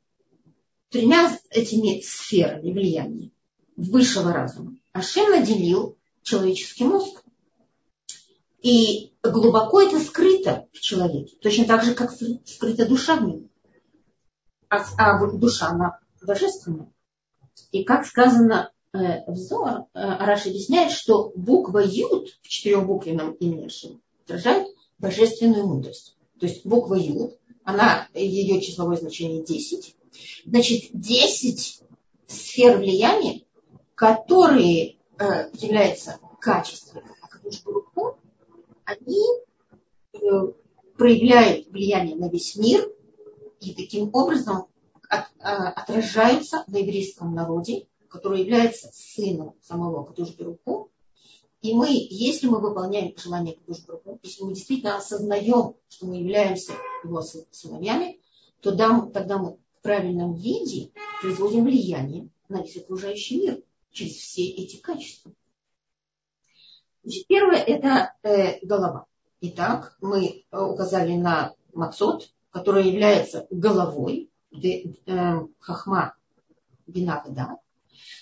[0.93, 3.31] тремя этими сферами влияния
[3.75, 7.23] высшего разума Ашем наделил человеческий мозг.
[8.61, 11.35] И глубоко это скрыто в человеке.
[11.41, 12.13] Точно так же, как
[12.45, 13.49] скрыта душа в нем.
[14.69, 16.93] А, а душа, она божественная.
[17.71, 23.67] И как сказано э, в Зор, э, Араш объясняет, что буква Юд в четырехбуквенном имени
[24.23, 24.67] отражает
[24.99, 26.15] божественную мудрость.
[26.39, 29.95] То есть буква Юд, она, ее числовое значение 10.
[30.45, 31.81] Значит, 10
[32.27, 33.41] сфер влияния,
[33.95, 37.63] которые э, являются качеством Акадуш
[38.85, 39.23] они
[40.13, 40.19] э,
[40.97, 42.91] проявляют влияние на весь мир
[43.59, 44.67] и таким образом
[45.09, 50.91] от, а, отражаются на еврейском народе, который является сыном самого Кадушберуку.
[51.61, 56.73] И мы, если мы выполняем желание Кадушберуку, если мы действительно осознаем, что мы являемся
[57.03, 58.19] его сыновьями,
[58.59, 58.71] то
[59.11, 60.91] тогда мы правильном виде
[61.21, 65.31] производим влияние на весь окружающий мир через все эти качества.
[67.03, 69.05] Значит, первое– это э, голова.
[69.41, 76.15] Итак, мы э, указали на мацот, который является головой де, э, хахма
[76.87, 77.57] бинавда.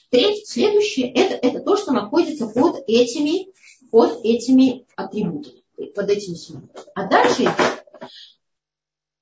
[0.10, 3.54] Третье, следующее это,– это то, что находится под этими,
[3.92, 5.62] под этими атрибутами,
[5.94, 6.72] под этими симонами.
[6.96, 7.46] А дальше,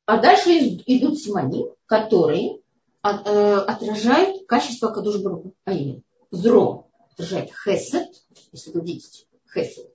[0.09, 0.49] а дальше
[0.87, 2.61] идут симони, которые
[3.03, 8.07] от, э, отражают качество Кадушбару, а именно зро отражает хесед,
[8.51, 9.93] если вы видите, хесед.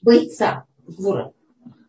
[0.00, 1.34] Бойца, гвура.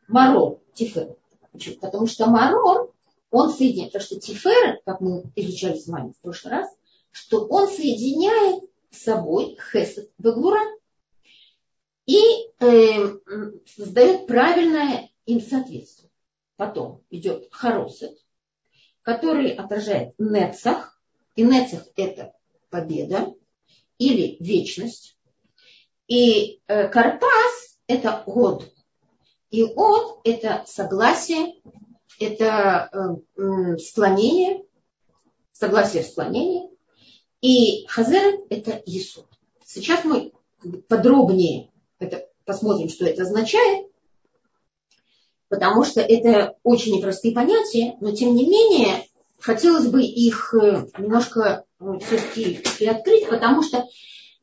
[0.09, 1.15] Марор, тифер.
[1.53, 1.77] Почему?
[1.77, 2.91] Потому что марор,
[3.31, 6.67] он соединяет, потому что тифер, как мы изучали с вами в прошлый раз,
[7.11, 10.59] что он соединяет с собой хесед гвура
[12.05, 12.19] и
[12.59, 13.17] э,
[13.77, 16.04] создает правильное им соответствие.
[16.55, 18.17] Потом идет харосет,
[19.01, 20.99] который отражает нецах,
[21.35, 22.33] и нецах это
[22.69, 23.33] победа
[23.97, 25.17] или вечность,
[26.07, 28.71] и э, карпас– это год.
[29.49, 31.55] И от– это согласие,
[32.19, 34.65] это э, склонение,
[35.51, 36.69] согласие в склонении.
[37.41, 39.27] И хазер– это יסוד.
[39.63, 40.31] Сейчас мы
[40.87, 43.87] подробнее это посмотрим, что это означает,
[45.49, 49.05] потому что это очень непростые понятия, но тем не менее
[49.39, 53.85] хотелось бы их э, немножко э, все-таки приоткрыть, потому что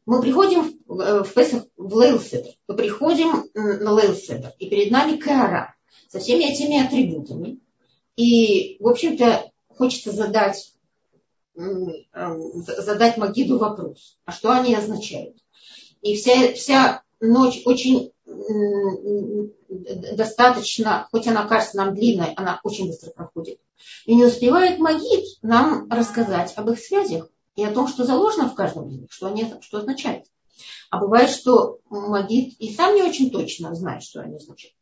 [0.06, 4.90] мы приходим в э, Песах в ליל הסדר, мы приходим на ליל הסדר, и перед
[4.90, 5.74] нами קערה
[6.08, 7.58] со всеми этими атрибутами.
[8.16, 10.74] И, в общем-то, хочется задать,
[11.54, 15.36] задать Магиду вопрос, а что они означают?
[16.02, 18.12] И вся, вся ночь очень
[19.68, 23.58] достаточно, хоть она кажется нам длинной, она очень быстро проходит.
[24.04, 28.54] И не успевает Магид нам рассказать об их связях и о том, что заложено в
[28.54, 30.26] каждом из них, что, они, что означает.
[30.90, 34.76] А бывает, что Магид и сам не очень точно знает, что они означают.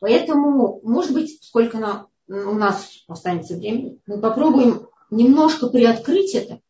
[0.00, 6.60] Поэтому, может быть, сколько на, у нас останется времени, мы попробуем немножко приоткрыть это.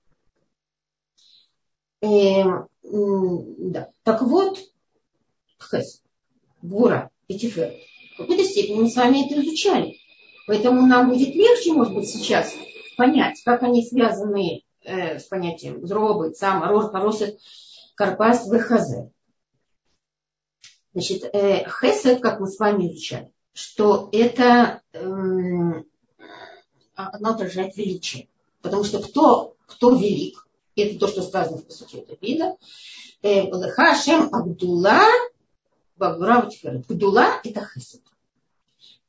[2.03, 3.89] Э, да.
[4.03, 4.59] Так вот,
[5.61, 6.03] Хес,
[6.63, 7.75] Гура и Тифер.
[8.15, 9.99] В какой-то степени мы с вами это изучали.
[10.47, 12.55] Поэтому нам будет легче, может быть, сейчас
[12.97, 17.41] понять, как они связаны э, с понятием зробы, цама, рор, хоросет,
[17.95, 19.11] карпас, вехазе.
[20.93, 24.99] Значит, э, хесед, как мы с вами изучали, что это э,
[26.95, 28.29] оно отражает величие.
[28.61, 32.57] Потому что кто, кто велик, это то, что сказано в посуде это вида,
[33.23, 35.01] Леха Шем Абдулла
[35.97, 36.49] Багура
[36.89, 38.03] Гдула– это хесед.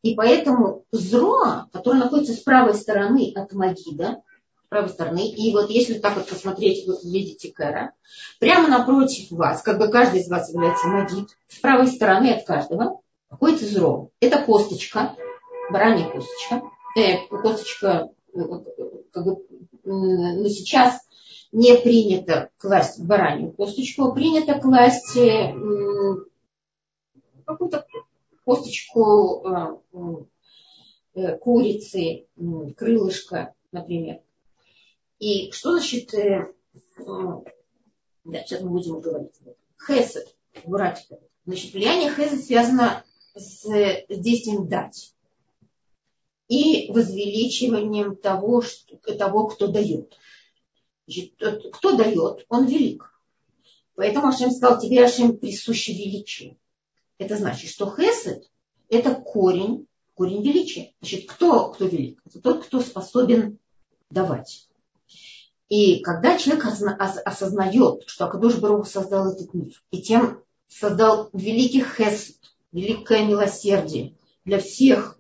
[0.02, 4.22] И поэтому зро, которое находится с правой стороны от Магида,
[4.66, 7.94] с правой стороны, и вот если так вот посмотреть, вы видите Кэра,
[8.40, 13.02] прямо напротив вас, как бы каждый из вас является Магид, с правой стороны от каждого
[13.32, 14.12] находится зро.
[14.20, 15.16] Это косточка,
[15.72, 16.62] баранья косточка,
[16.96, 18.10] э, косточка,
[19.12, 19.44] как бы,
[19.84, 21.00] но сейчас
[21.52, 25.56] не принято класть баранью косточку, а принято класть э,
[27.46, 27.86] какую-то
[28.44, 29.78] косточку э,
[31.16, 32.28] э, курицы,
[32.78, 34.22] крылышко, например.
[35.20, 36.52] И что значит, э,
[36.98, 39.34] да, сейчас мы будем говорить.
[39.86, 41.20] Хесед, братья.
[41.46, 43.04] Значит, влияние хесед связано
[43.36, 43.64] с
[44.10, 45.14] действием дать
[46.48, 50.18] и возвеличиванием того, что, того кто дает.
[51.08, 53.12] Значит, тот, кто дает, он велик.
[53.96, 56.58] Поэтому Ашем сказал, тебе Ашем присуще величие.
[57.18, 58.50] Это значит, что хесед–
[58.90, 60.94] это корень, корень величия.
[61.02, 62.22] Значит, кто, кто велик?
[62.26, 63.60] Это тот, кто способен
[64.10, 64.68] давать.
[65.70, 72.36] И когда человек осознает, что Акадош Барух создал этот мир, и тем создал великий хесед,
[72.72, 75.18] великое милосердие для всех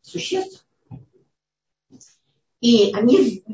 [0.00, 0.64] существ,
[2.60, 3.44] и они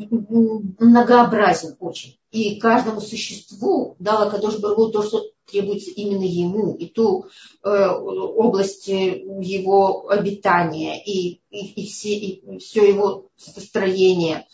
[0.78, 2.18] многообразен очень.
[2.34, 7.26] И каждому существу дала Кадош Баргу то, что требуется именно ему, и ту
[7.62, 14.48] э, область его обитания, и, и, и, все, и все его построение,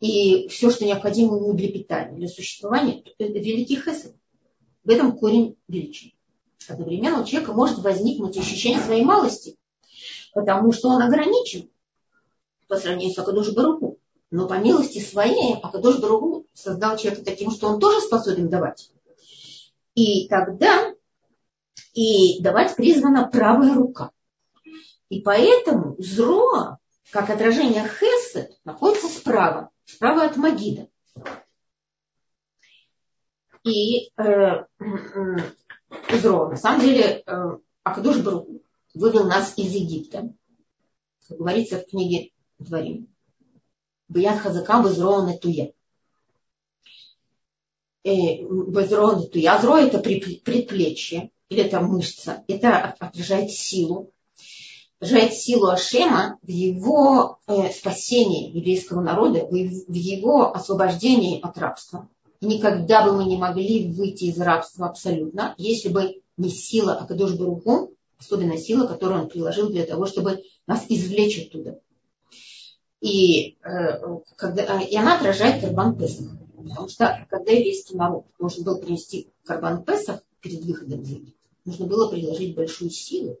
[0.00, 3.02] и все, что необходимо ему для питания, для существования.
[3.18, 4.14] Это великий хесед.
[4.82, 6.12] В этом корень величия.
[6.66, 9.58] Одновременно у человека может возникнуть ощущение своей малости,
[10.32, 11.68] потому что он ограничен
[12.66, 13.95] по сравнению с Акадош Баруху.
[14.36, 18.92] Но по милости своей Акадош Баруху создал человека таким, что он тоже способен давать.
[19.94, 20.92] И тогда
[21.94, 24.10] и давать призвана правая рука.
[25.08, 26.76] И поэтому зро,
[27.12, 30.88] как отражение хесед, находится справа, справа от Магида.
[33.64, 34.66] И э, э,
[36.20, 38.60] зро, на самом деле, э, Акадош Баруху
[38.92, 40.30] вывел нас из Египта.
[41.26, 43.15] Как говорится в книге Дворим.
[44.08, 45.72] Бияд Хазакам Безроон Туя.
[48.04, 49.58] Безроон Туя.
[49.60, 52.44] Зро это предплечье, или это мышца.
[52.48, 54.12] Это отражает силу.
[54.98, 62.08] Отражает силу Ашема в его э, спасении еврейского народа, в его освобождении от рабства.
[62.40, 67.92] Никогда бы мы не могли выйти из рабства абсолютно, если бы не сила Акадош Баруху,
[68.18, 71.80] особенно сила, которую он приложил для того, чтобы нас извлечь оттуда.
[73.00, 76.26] И, э, когда, э, и она отражает Карбан Песах.
[76.56, 81.86] Потому что когда еврейский народ должен был принести Карбан Песах перед выходом из Египта, нужно
[81.86, 83.38] было приложить большую силу,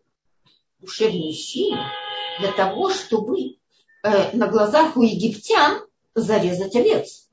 [0.80, 1.76] душевную силу
[2.38, 3.56] для того, чтобы
[4.02, 5.80] э, на глазах у египтян
[6.14, 7.28] зарезать овец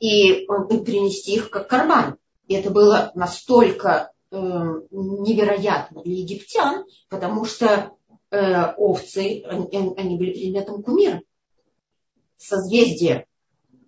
[0.00, 0.46] и, и
[0.84, 2.18] принести их как карбан.
[2.48, 7.92] И это было настолько э, невероятно для египтян, потому что
[8.30, 11.22] э, овцы, они, они были предметом кумира
[12.38, 13.26] созвездие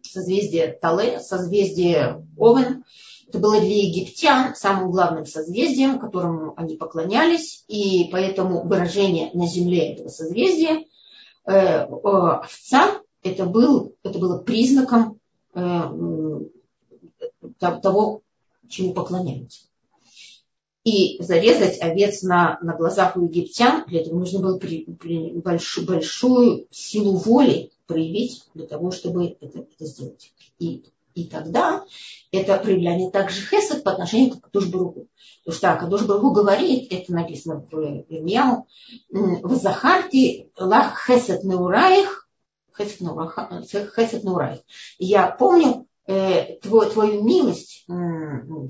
[0.03, 2.85] созвездие Тале, созвездие Овен.
[3.29, 9.93] Это было для египтян самым главным созвездием, которому они поклонялись, и поэтому выражение на земле
[9.93, 10.87] этого созвездия
[11.45, 15.21] э, э, овца это, был, это было признаком
[15.55, 16.41] э,
[17.61, 18.23] того,
[18.67, 19.67] чему поклоняются.
[20.85, 25.87] И зарезать овец на, на глазах у египтян, для этого нужно было при, при, большую,
[25.87, 30.33] большую силу воли проявить для того, чтобы это, это сделать.
[30.61, 30.85] И,
[31.15, 31.85] и тогда
[32.31, 35.09] это проявление также хесед по отношению к Кадуш Баругу.
[35.45, 37.75] Потому что Кадуш Баругу говорит, это написано в
[38.09, 38.69] Ирмияу,
[39.11, 42.29] в Захарте лах хесед неураих,
[42.77, 43.01] хесед
[44.25, 44.61] неураих.
[44.99, 47.93] Я помню э, твою, твою милость, э,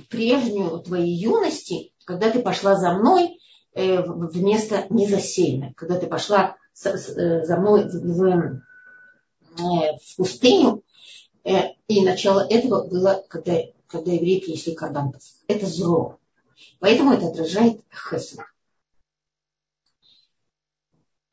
[0.08, 3.40] прежнюю твоей юности, когда ты пошла за мной
[3.74, 6.96] э, в место незасеянное, когда ты пошла э,
[7.44, 8.62] за мной в,
[9.58, 10.82] в, э, в пустыню,
[11.44, 15.12] э, и начало этого было, когда, когда евреи принесли кардан
[15.46, 16.18] Это зло.
[16.78, 18.40] Поэтому это отражает хесед.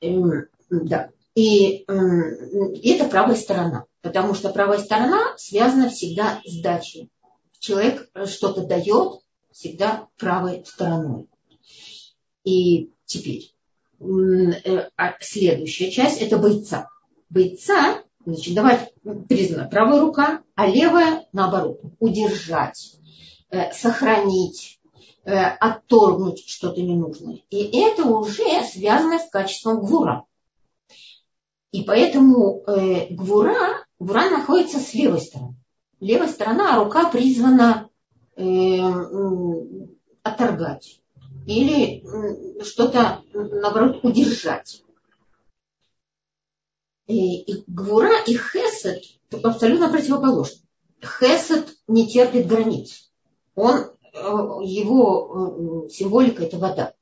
[0.01, 1.09] Эм, да.
[1.35, 3.85] И, эм, и это правая сторона.
[4.01, 7.09] Потому что правая сторона связана всегда с дачей.
[7.59, 9.21] Человек что-то дает,
[9.51, 11.27] всегда правой стороной.
[12.43, 13.55] И теперь
[13.99, 16.89] э, а следующая часть это бойца.
[17.29, 18.93] Бойца, значит, давать
[19.27, 21.81] признана правая рука, а левая наоборот.
[21.99, 22.97] Удержать,
[23.49, 24.79] э, сохранить,
[25.23, 27.39] э, отторгнуть что-то ненужное.
[27.49, 30.25] И это уже связано с качеством гвура.
[31.71, 32.63] И поэтому
[33.09, 35.55] гвура, гвура находится с левой стороны.
[35.99, 37.89] Левая сторона, а рука призвана
[38.37, 38.91] Э,
[40.21, 40.99] отторгать
[41.47, 42.03] или
[42.63, 44.83] что-то, наоборот, удержать.
[47.07, 49.03] И, и гвура и хесед
[49.43, 50.61] абсолютно противоположны.
[51.01, 53.11] Хесед не терпит границ.
[53.55, 54.17] Он, э,
[54.63, 56.93] его э, символика– это вода.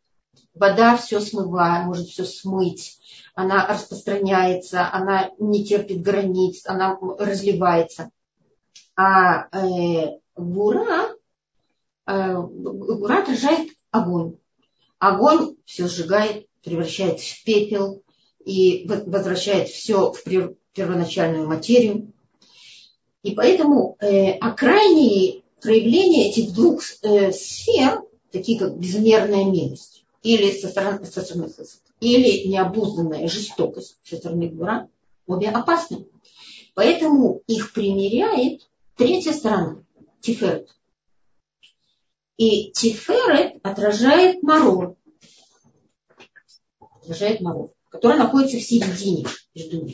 [0.53, 2.99] Вода все смывает, может все смыть,
[3.33, 8.11] она распространяется, она не терпит границ, она разливается.
[8.95, 11.15] А э, гура
[12.05, 14.37] Гура э, отражает огонь.
[14.99, 18.02] Огонь все сжигает, превращает в пепел
[18.45, 20.23] и возвращает все в
[20.73, 22.11] первоначальную материю.
[23.21, 30.69] И поэтому э, окрайние проявления этих двух э, сфер, такие как безмерная милость или со
[30.69, 31.49] стороны, со стороны
[31.99, 34.89] или необузданная жестокость со стороны Гура,
[35.25, 36.05] обе опасны.
[36.73, 39.83] Поэтому их примеряет третья сторона,
[40.21, 40.75] Тиферет.
[42.37, 44.97] И Тиферет отражает Марор.
[46.79, 49.87] Отражает Марор, который находится в середине между.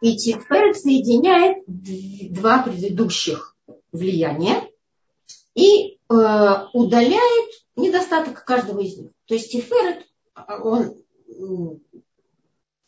[0.00, 3.54] И Тиферет соединяет два предыдущих
[3.92, 4.66] влияния
[5.54, 9.10] и э, удаляет недостаток каждого из них.
[9.26, 10.96] То есть Тиферет, он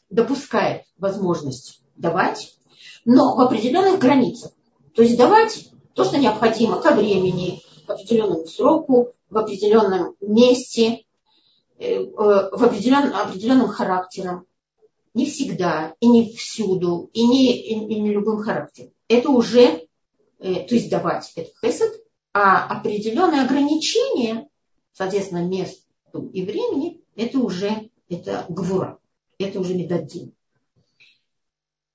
[0.09, 2.57] допускает возможность давать,
[3.05, 4.53] но в определенных границах.
[4.95, 11.05] То есть давать то, что необходимо ко времени, в определенном сроку, в определенном месте,
[11.83, 14.47] в определенном, определенным характером.
[15.15, 18.93] Не всегда, и не всюду, и не, и, и не любым характером.
[19.09, 19.87] Это уже,
[20.39, 21.93] э, то есть давать это хесед,
[22.33, 24.49] а определенные ограничения,
[24.93, 28.99] соответственно, месту и времени, это уже это гвура,
[29.39, 30.33] это уже медадин.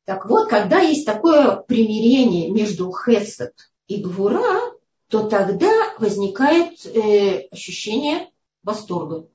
[0.05, 3.53] Так вот, когда есть такое примирение между хесед
[3.87, 4.73] и гвура,
[5.07, 8.29] то тогда возникает э, ощущение
[8.63, 9.27] восторга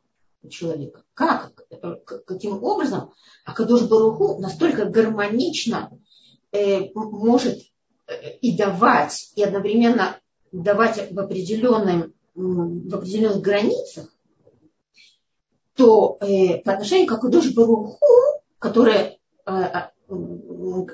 [0.49, 1.05] человека.
[1.15, 1.53] Как?
[2.27, 3.13] Каким образом
[3.45, 5.91] Акадош Баруху настолько гармонично
[6.53, 7.59] э, может
[8.07, 10.19] э, и давать, и одновременно
[10.53, 14.15] давать в, определенном, в определенных границах,
[15.75, 17.99] то э, по отношению к Акадош Баруху,
[18.59, 19.93] которая э, а,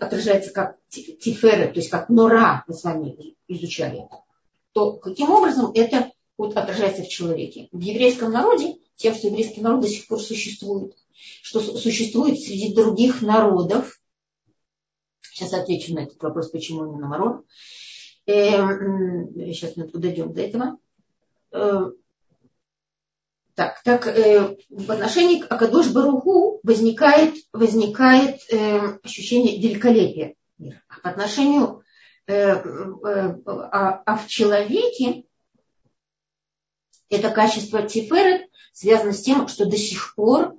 [0.00, 4.08] отражается как тифера, то есть как нора, мы с вами изучали
[4.78, 7.68] то каким образом это вот отражается в человеке?
[7.72, 10.96] В еврейском народе, тем, что еврейский народ до сих пор существует,
[11.42, 14.00] что существует среди других народов,
[15.20, 17.44] сейчас отвечу на этот вопрос, почему именно народ,
[18.26, 20.78] эм, сейчас мы подойдем до этого.
[21.52, 21.90] Э,
[23.54, 30.80] так, так э, в отношении к Акадош Баруху возникает, возникает э, ощущение великолепия мира.
[30.88, 31.82] А по отношению
[32.28, 35.24] Э, э, а, а в человеке
[37.10, 40.54] это качество тиферет связано с тем, что до сих пор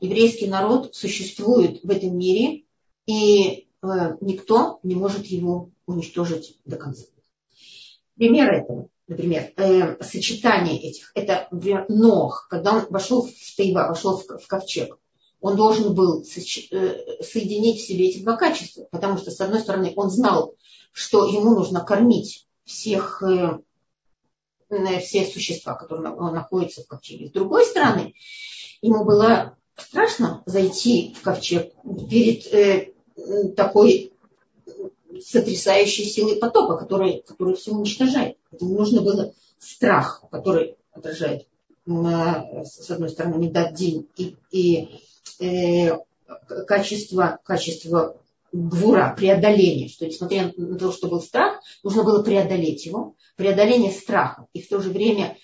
[0.00, 2.64] еврейский народ существует в этом мире,
[3.06, 3.86] и э,
[4.20, 7.04] никто не может его уничтожить до конца.
[8.16, 11.48] Пример этого, например, э, сочетание этих, это
[11.88, 14.98] Нох, когда он вошел в Тейва, вошел в, в ковчег,
[15.40, 19.92] он должен был э, соединить в себе эти два качества, потому что, с одной стороны,
[19.96, 20.54] он знал,
[20.92, 23.58] что ему нужно кормить всех, э,
[25.00, 27.28] все существа, которые находятся в ковчеге.
[27.28, 28.14] С другой стороны,
[28.82, 31.72] ему было страшно зайти в ковчег
[32.10, 32.92] перед э,
[33.56, 34.12] такой
[35.20, 38.36] сотрясающей силой потопа, который, который все уничтожает.
[38.60, 41.46] Ему нужно было страх, который отражает
[41.86, 44.88] с одной стороны медат день и, и
[45.40, 45.96] э,
[46.66, 48.20] качество, качество
[48.52, 54.46] двура, преодоления, что несмотря на то, что был страх, нужно было преодолеть его, преодоление страха,
[54.52, 55.36] и в то же время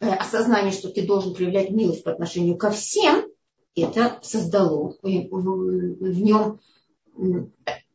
[0.00, 3.26] э, осознание, что ты должен проявлять милость по отношению ко всем,
[3.74, 6.60] это создало в нем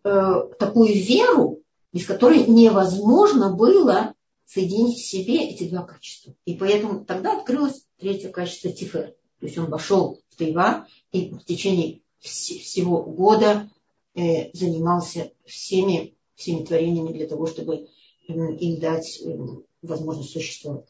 [0.04, 1.62] э, такую веру,
[1.94, 4.14] без которой невозможно было
[4.46, 6.34] соединить в себе эти два качества.
[6.46, 9.14] И поэтому тогда открылось третье качество Тифер.
[9.40, 13.70] То есть он вошел в Тайва и в течение всего года
[14.14, 17.88] занимался всеми, всеми творениями для того, чтобы
[18.28, 19.38] им дать э,
[19.82, 20.88] возможность существовать.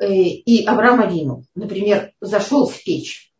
[0.00, 3.32] Э, и Авраам Авину, например, зашел в печь.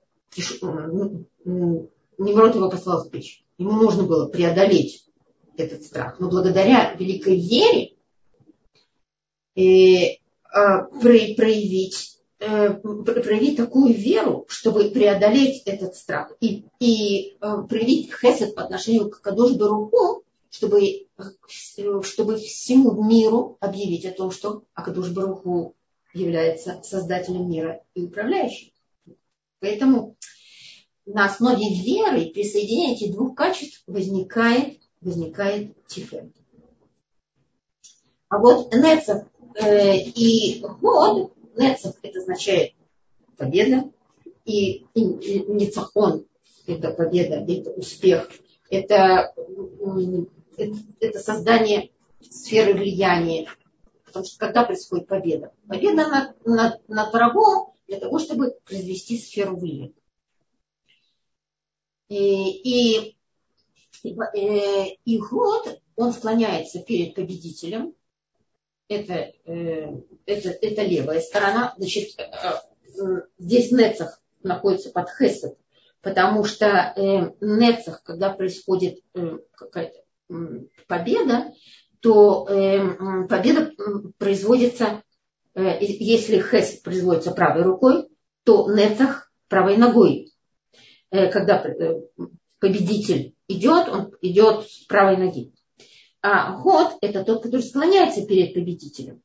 [1.46, 3.44] Немрод его послал в печь.
[3.59, 5.06] Ему нужно было преодолеть
[5.56, 6.20] этот страх.
[6.20, 7.94] Но благодаря великой вере
[10.44, 18.55] а, проявить Э, проявить такую веру, чтобы преодолеть этот страх и, и э, проявить хесед
[18.55, 21.07] по отношению к Кадош Баруху, чтобы,
[22.03, 25.74] чтобы всему миру объявить о том, что Акадуш Баруху
[26.14, 28.70] является создателем мира и управляющим.
[29.61, 30.16] Поэтому
[31.07, 36.30] на основе веры при соединении этих двух качеств возникает, возникает тифер.
[38.28, 42.74] А вот Нецах э, и Год Нецах это означает
[43.36, 43.90] победа,
[44.44, 46.26] и, и, и Ницахон
[46.66, 48.30] это победа, это успех,
[48.70, 49.34] это,
[50.56, 51.90] это, это создание
[52.20, 53.48] сферы влияния.
[54.04, 55.52] Потому что когда происходит победа?
[55.66, 57.12] Победа над, над, над
[57.86, 59.92] для того, чтобы произвести сферу влияния.
[62.09, 63.16] И, и,
[64.02, 67.94] и, э, и год, он склоняется перед победителем,
[68.89, 69.93] это, э,
[70.26, 71.74] это, это левая сторона.
[71.76, 75.57] Значит, э, э, здесь Нецах находится под Хесед,
[76.01, 76.95] потому что
[77.41, 79.01] Нецах, когда происходит
[79.53, 79.99] какая-то
[80.86, 81.53] победа,
[82.01, 82.45] то
[83.28, 83.72] победа
[84.18, 85.03] производится,
[85.55, 88.09] если Хесед производится правой рукой,
[88.45, 90.32] то Нецах правой ногой.
[91.11, 91.64] Когда
[92.61, 95.53] победитель идет, он идет с правой ноги
[96.28, 99.22] а год– это тот, который склоняется перед победителем,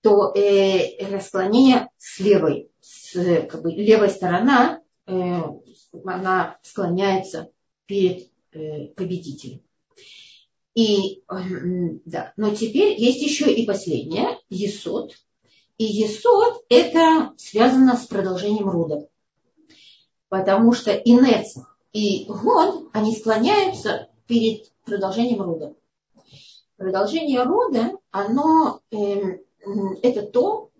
[0.00, 3.12] то э, склонение с левой, с,
[3.46, 5.40] как бы, левая сторона, э,
[6.04, 7.50] она склоняется
[7.86, 9.62] перед э, победителем.
[10.74, 11.34] И, э,
[12.04, 12.32] да.
[12.36, 15.14] Но теперь есть еще и последнее, Есот.
[15.78, 19.08] И Есот– это связано с продолжением рода.
[20.28, 25.74] Потому что и Нецах, и Год, они склоняются перед продолжением рода.
[26.76, 29.38] Продолжение рода, оно, э,
[30.02, 30.70] это то,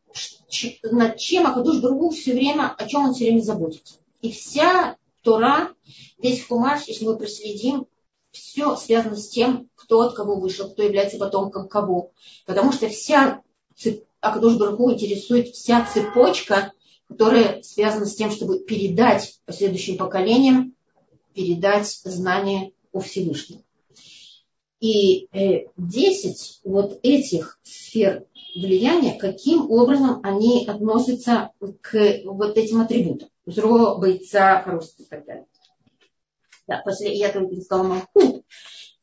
[0.82, 3.96] над чем Акадуш Другу все время, о чем он все время заботится.
[4.20, 5.70] И вся Тора,
[6.18, 7.86] весь Хумаш, если мы проследим,
[8.30, 12.10] все связано с тем, кто от кого вышел, кто является потомком кого.
[12.46, 13.42] Потому что вся
[14.20, 16.72] Акадуш Барху интересует вся цепочка,
[17.08, 20.74] которая связана с тем, чтобы передать последующим поколениям,
[21.34, 23.63] передать знания о Всевышнем.
[24.84, 33.30] И э, 10 вот этих сфер влияния, каким образом они относятся к вот этим атрибутам.
[33.46, 35.46] Зро, бойца, рост и так далее.
[36.68, 38.44] Да, после я только сказала Малхут.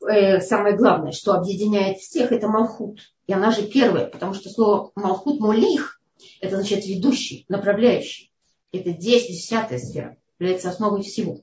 [0.08, 3.00] Э, самое главное, что объединяет всех, это Малхут.
[3.26, 6.00] И она же первая, потому что слово Малхут, Молих,
[6.42, 8.32] это значит ведущий, направляющий.
[8.72, 11.40] Это 10, десятая сфера, является основой всего.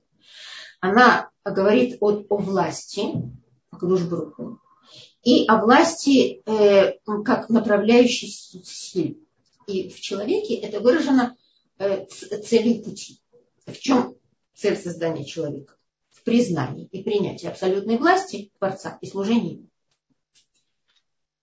[0.79, 3.03] Она говорит о, о власти,
[3.79, 4.61] Акадушбруху,
[5.23, 9.17] и о власти э, как направляющей силе.
[9.67, 11.37] И в человеке это выражено
[11.79, 13.21] э, целью пути.
[13.67, 14.17] В чем
[14.55, 15.77] цель создания человека?
[16.11, 19.69] В признании и принятии абсолютной власти Творца и служении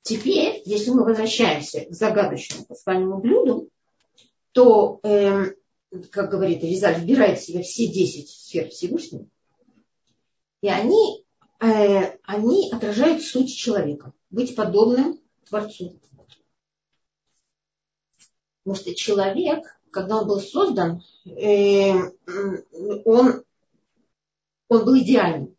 [0.05, 3.71] Теперь, если мы возвращаемся к загадочному пасхальному блюду,
[4.51, 5.45] то, э,
[6.11, 9.25] как говорит Элизаль, вбирает в себя все 10 сфер Всевышнего,
[10.61, 11.24] И они,
[12.23, 14.13] они отражают суть человека.
[14.29, 15.99] Быть подобным Творцу.
[18.63, 21.93] Потому что человек, когда он был создан, э,
[23.05, 23.43] он,
[24.67, 25.55] он был идеальным.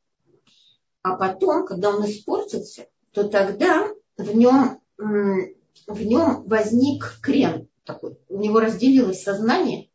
[1.03, 8.19] А потом, когда он испортился, то тогда в нем, в нем возник крен такой.
[8.29, 9.89] У него разделилось сознание,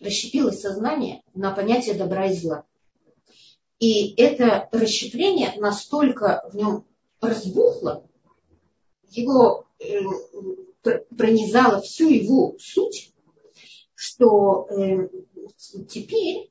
[0.00, 2.64] расщепилось сознание на понятие добра и зла.
[3.78, 6.84] И это расщепление настолько в нем
[7.20, 8.06] разбухло,
[9.10, 10.00] его э,
[11.16, 13.12] пронизало всю его суть,
[13.94, 15.08] что э,
[15.88, 16.50] теперь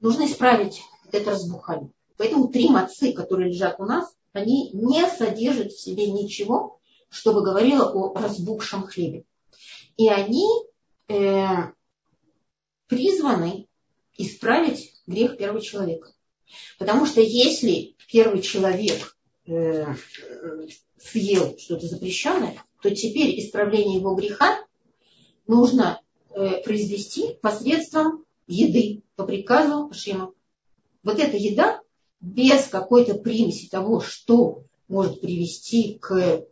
[0.00, 0.82] нужно исправить
[1.12, 1.90] это разбухание.
[2.16, 7.90] Поэтому три мацы, которые лежат у нас, они не содержат в себе ничего, чтобы говорило
[7.90, 9.24] о разбухшем хлебе.
[9.96, 10.46] И они
[11.08, 11.72] э,
[12.86, 13.68] призваны
[14.16, 16.13] исправить грех первого человека.
[16.78, 19.16] Потому что если первый человек
[19.46, 19.86] э,
[20.98, 24.64] съел что-то запрещенное, то теперь исправление его греха
[25.46, 30.32] нужно э, произвести посредством еды по приказу Шима.
[31.02, 31.80] Вот эта еда
[32.20, 36.44] без какой-то примеси того, что может привести к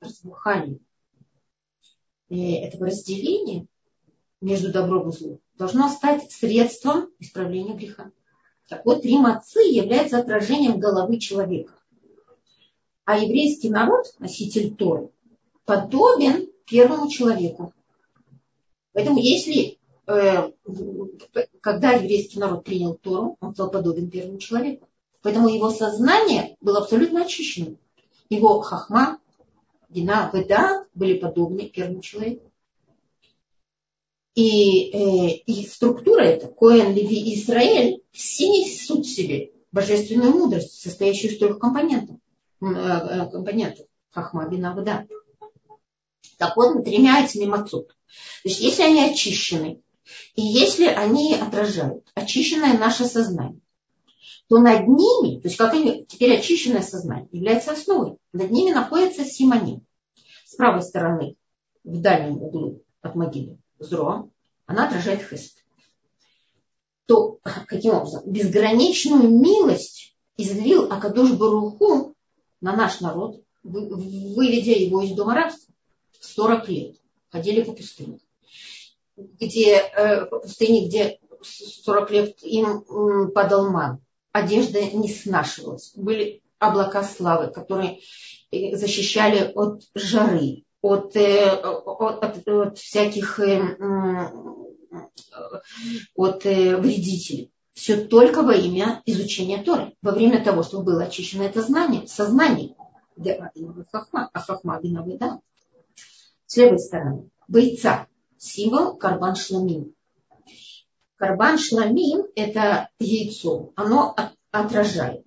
[0.00, 0.80] разбуханию
[2.30, 3.66] э, этого разделения
[4.40, 8.12] между добром и злом, должно стать средством исправления греха.
[8.68, 11.72] Так вот, три мацы являются отражением головы человека.
[13.04, 15.10] А еврейский народ, носитель Торы,
[15.64, 17.72] подобен первому человеку.
[18.92, 20.50] Поэтому если Э,
[21.60, 24.88] когда еврейский народ принял Тору, он стал подобен первому человеку.
[25.22, 27.78] Поэтому его сознание было абсолютно очищенным.
[28.28, 29.18] Его хахма,
[29.88, 32.50] дина, веда были подобны первому человеку.
[34.34, 41.32] И, э, и структура эта, Коэн, Леви Израиль, все несут в себе божественную мудрость, состоящую
[41.32, 42.16] из трех компонентов.
[42.60, 43.86] Э, э, компонентов.
[44.10, 45.06] Хахма, бина, веда.
[46.38, 47.88] Так вот, тремя этими мацут.
[47.88, 49.82] То есть, если они очищены,
[50.34, 53.60] и если они отражают очищенное наше сознание,
[54.48, 59.24] то над ними, то есть как они, теперь очищенное сознание является основой, над ними находится
[59.24, 59.86] симоним.
[60.44, 61.36] С правой стороны,
[61.82, 64.30] в дальнем углу от могилы, зро,
[64.66, 65.64] она отражает хест.
[67.06, 68.22] То каким образом?
[68.26, 72.14] Безграничную милость излил Акадош Баруху
[72.60, 75.72] на наш народ, выведя его из дома рабства.
[76.20, 76.96] 40 лет
[77.30, 78.20] ходили по пустыне
[79.16, 84.00] где, э, в пустыне, где 40 лет им падал ман.
[84.32, 85.92] Одежда не снашивалась.
[85.94, 88.00] Были облака славы, которые
[88.50, 91.60] э, защищали от жары, от, э,
[92.00, 93.40] от, от, всяких
[96.14, 97.50] от вредителей.
[97.72, 99.94] Все только во имя изучения Торы.
[100.00, 102.76] Во время того, чтобы было очищено это знание, сознание.
[103.16, 104.80] А хахма
[105.18, 105.40] да.
[106.46, 107.30] С левой стороны.
[107.48, 108.06] Бойца
[108.44, 109.94] символ карбан шламим.
[111.16, 114.14] Карбан шламим– это яйцо, оно
[114.50, 115.24] отражает,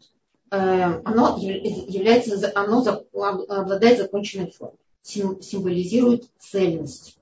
[0.51, 2.84] э, оно является, оно
[3.47, 4.78] обладает законченной формой,
[5.08, 7.18] символизирует цельность.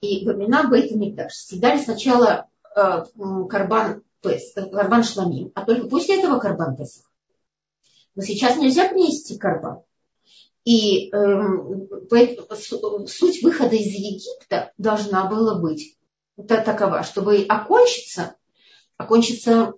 [0.00, 3.04] И времена Бейта Мигдаш съедали сначала э,
[3.48, 7.04] карбан, пес, карбан шламим, а только после этого карбан песах.
[8.14, 9.82] Но сейчас нельзя принести карбан.
[10.64, 15.96] И э, суть выхода из Египта должна была быть
[16.46, 18.36] такова, чтобы окончиться,
[18.96, 19.74] окончиться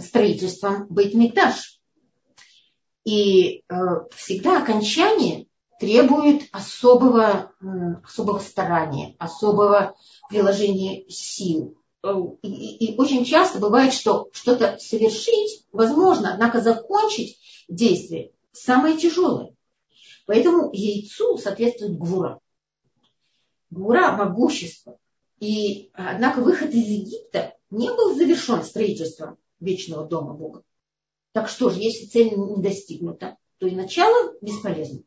[0.00, 1.77] строительством Бейтмикдаш.
[3.04, 3.74] И э,
[4.14, 5.46] всегда окончание
[5.78, 7.52] требует особого,
[8.04, 9.94] особого старания, особого
[10.28, 11.78] приложения сил.
[12.02, 17.38] Э, и, и очень часто бывает, что что-то совершить возможно, однако закончить
[17.68, 19.54] действие самое тяжелое.
[20.26, 22.40] Поэтому яйцу соответствует гвура.
[23.70, 24.98] Гвура– могущество.
[25.40, 30.62] И, однако, выход из Египта не был завершен строительством вечного дома Бога.
[31.38, 35.04] Так что же, если цель не достигнута, то и начало бесполезно.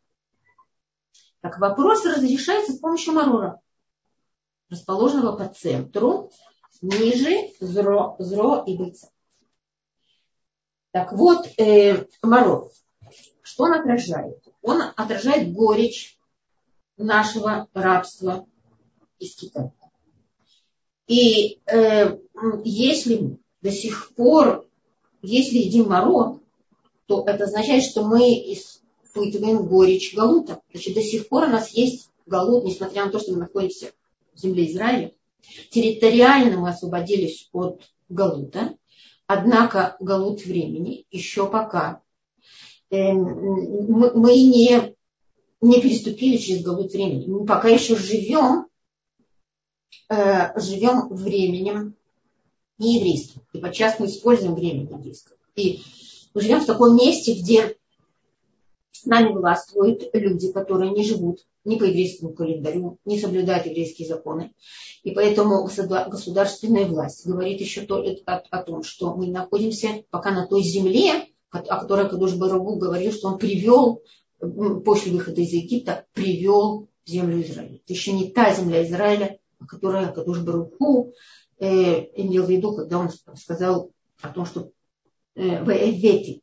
[1.41, 3.59] Так вопрос разрешается с помощью марора,
[4.69, 6.31] расположенного по центру,
[6.81, 9.09] ниже зро, зро и бойца.
[10.91, 12.71] Так вот, э, марор.
[13.41, 14.41] Что он отражает?
[14.61, 16.17] Он отражает горечь
[16.95, 18.47] нашего рабства
[19.19, 19.73] из Китая.
[21.07, 22.17] И э,
[22.63, 24.70] если до сих пор,
[25.21, 26.39] если едим моро,
[27.05, 28.21] то это означает, что мы
[28.53, 30.61] испытываем горечь галута.
[30.71, 33.91] Значит, до сих пор у нас есть галут, несмотря на то, что мы находимся
[34.33, 35.11] в земле Израиля.
[35.69, 38.75] Территориально мы освободились от галута,
[39.33, 42.01] Однако галут времени еще пока
[42.89, 44.93] э, мы, мы не,
[45.61, 47.27] не переступили через галут времени.
[47.27, 48.65] Мы пока еще живем,
[50.09, 51.95] э, живем временем
[52.81, 53.41] нееврейским.
[53.53, 55.35] И подчас мы используем время еврейское.
[55.55, 55.81] И
[56.33, 57.77] мы живем в таком месте, где
[58.91, 64.53] с нами властвуют люди, которые не живут ни по еврейскому календарю, не соблюдают еврейские законы.
[65.03, 70.47] И поэтому государственная власть говорит еще то, о, о том, что мы находимся пока на
[70.47, 74.01] той земле, о которой Кадуш Барагу говорил, что он привел,
[74.85, 77.75] после выхода из Египта, привел землю Израиля.
[77.75, 81.13] Это еще не та земля Израиля, о которой Кадуш Барагу
[81.61, 83.91] э, имел в виду, когда он сказал
[84.21, 84.71] о том, что
[85.35, 86.41] э, в Эвети.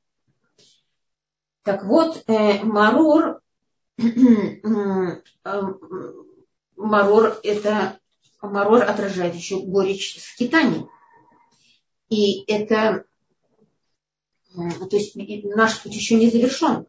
[1.63, 3.41] Так вот, э, Марур
[6.77, 7.99] марор это
[8.41, 10.87] марор отражает еще горечь скитаний.
[12.09, 13.05] И это,
[14.55, 16.87] то есть наш путь еще не завершен.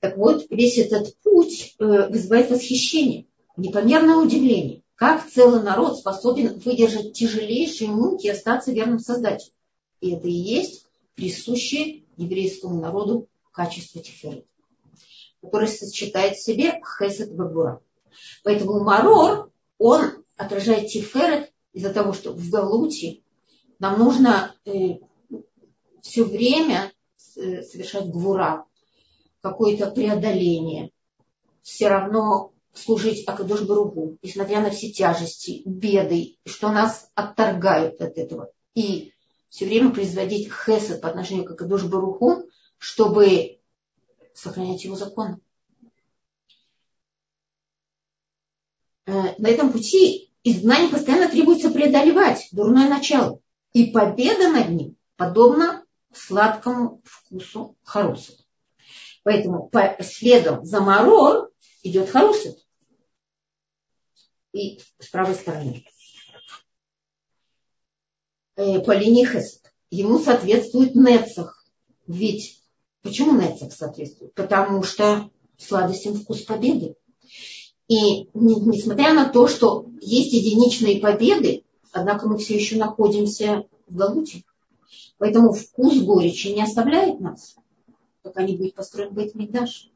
[0.00, 4.81] Так вот, весь этот путь э, вызывает восхищение, непомерное удивление.
[5.02, 9.50] Как целый народ способен выдержать тяжелейшие муки и остаться верным Создателю.
[10.00, 10.86] И это и есть
[11.16, 14.46] присущее еврейскому народу качество тиферет
[15.42, 17.82] который сочетает в себе хесед багура.
[18.44, 23.22] Поэтому марор, он отражает тиферет из-за того, что в галуте
[23.80, 24.98] нам нужно э,
[26.00, 26.92] все время
[27.34, 28.66] э, совершать гвура,
[29.40, 30.92] какое-то преодоление,
[31.62, 38.50] все равно служить Акадош Баругу, несмотря на все тяжести, беды, что нас отторгают от этого.
[38.74, 39.12] И
[39.48, 42.44] все время производить хесед по отношению к Акадош Баруху,
[42.78, 43.58] чтобы
[44.34, 45.40] сохранять его закон.
[49.06, 53.40] Э, на этом пути изгнание постоянно требуется преодолевать дурное начало.
[53.72, 58.38] И победа над ним подобна сладкому вкусу харусет.
[59.22, 61.50] Поэтому по следом за марор
[61.82, 62.61] идет харусет.
[64.52, 65.84] И с правой стороны.
[68.56, 69.72] Э, по линии хесед.
[69.90, 71.64] Ему соответствует нецах.
[72.06, 72.62] Ведь
[73.02, 74.32] Почему Нецах соответствует?
[74.34, 75.28] Потому что
[75.58, 76.94] сладостен вкус победы.
[77.88, 84.44] И несмотря на то, что есть единичные победы, однако мы все еще находимся в Галуте.
[85.18, 87.56] Поэтому вкус горечи не оставляет нас,
[88.22, 89.90] пока не будет построен Бейт Мигдаш.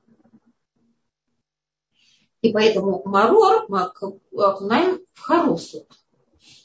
[2.47, 5.89] И поэтому марор мы окунаем в хоросет.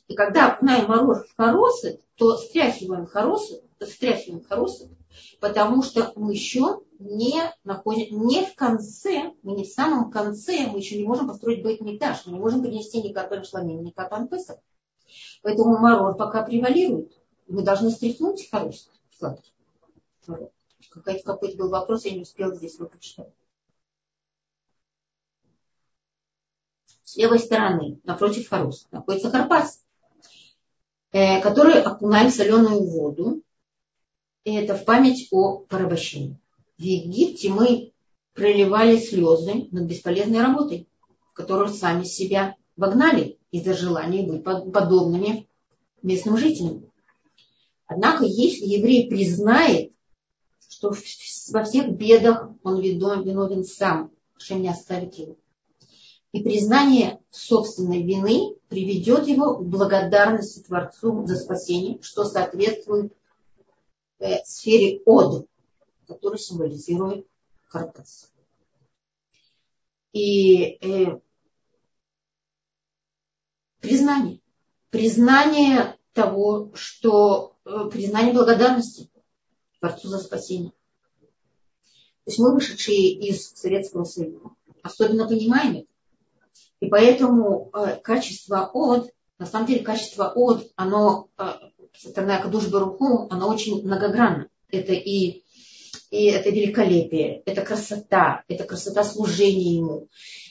[0.07, 4.89] И когда окунаем марор в хоросет, то стряхиваем хоросет, стряхиваем хоросет,
[5.39, 10.77] потому что мы еще не находим, не в конце, мы не в самом конце, мы
[10.77, 14.27] еще не можем построить бейт мигдаш, мы не можем принести ни карбон шламим, ни карбон
[14.27, 14.59] песах.
[15.41, 17.11] Поэтому марор пока превалирует.
[17.47, 19.51] Мы должны стряхнуть хороший, сладкий.
[20.91, 23.33] Какой-то, какой-то был вопрос, я не успела здесь его прочитать.
[27.11, 29.83] С левой стороны, напротив Харус, находится Карпас,
[31.11, 33.43] э, который окунаем в соленую воду
[34.45, 36.39] и это в память о порабощении.
[36.77, 37.91] В Египте мы
[38.33, 40.87] проливали слезы над бесполезной работой,
[41.31, 45.49] в которую сами себя вогнали из-за желания быть подобными
[46.01, 46.89] местным жителям.
[47.87, 49.91] Однако, если еврей признает,
[50.69, 50.93] что
[51.51, 55.35] во всех бедах он виновен сам, что не оставит его,
[56.31, 63.13] и признание собственной вины приведет его к благодарности Творцу за спасение, что соответствует
[64.19, 65.47] в сфере од,
[66.07, 67.27] который символизирует
[67.67, 68.31] каркас.
[70.13, 71.19] И э,
[73.79, 74.41] признание.
[74.89, 79.09] Признание того, что э, признание благодарности
[79.79, 80.71] Творцу за спасение.
[82.23, 84.49] То есть мы, вышедшие из Советского Союза,
[84.83, 85.90] особенно понимаем это.
[86.81, 91.43] И поэтому э, качество от, на самом деле качество от, оно э,
[91.95, 94.47] со стороны Акадуш Баруху, она очень многогранна.
[94.71, 95.43] Это и,
[96.09, 100.07] и это великолепие, это красота, это красота служения ему.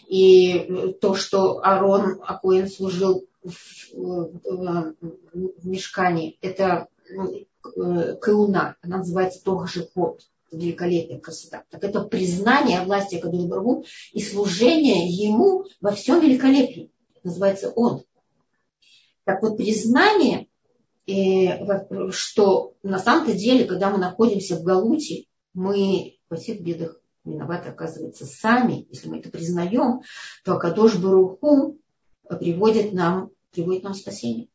[0.07, 3.55] И то, что Арон Акуэн служил в,
[3.93, 4.95] в,
[5.35, 10.21] в мешкане, это э, кауна, она называется тоже ход
[10.51, 11.65] великолепие, красота.
[11.71, 16.91] Так это признание власти Акадуш Баруху и служение ему во всем великолепии.
[17.23, 18.03] Называется он.
[19.25, 20.49] Так вот, признание
[21.07, 21.51] и,
[22.11, 28.27] что на самом-то деле, когда мы находимся в Галуте, мы во всех бедах виноваты, оказывается,
[28.27, 30.01] сами, если мы это признаем,
[30.45, 31.79] то הקדוש ברוך הוא
[32.39, 34.49] приводит нам, приводит нам спасение.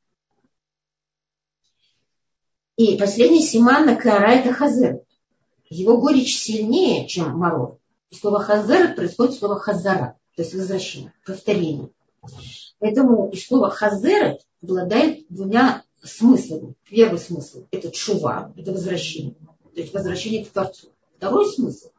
[2.77, 5.01] И последний סימן на קערה это хазер.
[5.75, 7.79] Его горечь сильнее, чем מרור.
[8.09, 11.89] И слово хазер происходит слово חזרה, то есть возвращение, повторение.
[12.79, 16.75] Поэтому и слово חזרת обладает двумя смыслами.
[16.89, 19.35] Первый смысл– это תשובה, это возвращение,
[19.73, 20.87] то есть возвращение к Творцу.
[21.17, 21.89] Второй смысл,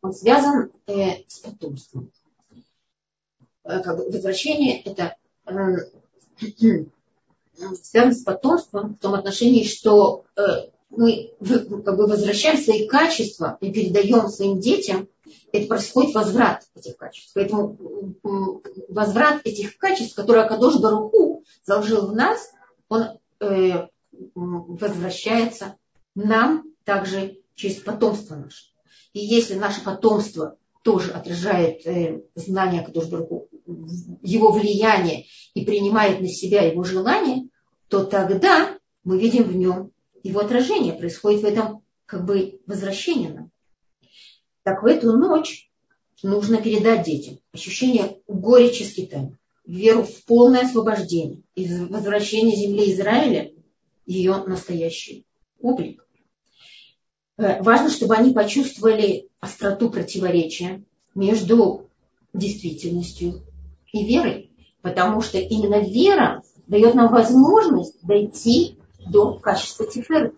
[0.00, 2.10] он связан э, с потомством.
[3.64, 5.52] Э, как бы возвращение– это э,
[7.82, 13.72] связано с потомством в том отношении, что э, мы как бы возвращаем свои качества и
[13.72, 15.08] передаем своим детям,
[15.52, 17.32] это происходит возврат этих качеств.
[17.34, 18.14] Поэтому
[18.88, 22.50] возврат этих качеств, которые Акадош Баруху заложил в нас,
[22.88, 23.04] он
[23.40, 23.86] э,
[24.34, 25.76] возвращается
[26.14, 28.66] нам также через потомство наше.
[29.12, 33.48] И если наше потомство тоже отражает э, знание Акадош Баруху,
[34.22, 37.48] его влияние и принимает на себя его желание,
[37.88, 43.50] то тогда мы видим в нем его отражение, происходит в этом как бы возвращение нам.
[44.62, 45.70] Так в эту ночь
[46.22, 53.52] нужно передать детям ощущение горечи скитания, веру в полное освобождение и возвращение земли Израиля
[54.06, 55.24] ее настоящий
[55.60, 56.04] облик.
[57.36, 61.88] Э, важно, чтобы они почувствовали остроту противоречия между
[62.34, 63.42] действительностью
[63.92, 64.50] и верой,
[64.82, 68.76] потому что именно вера дает нам возможность дойти
[69.10, 70.34] до качества тиферет.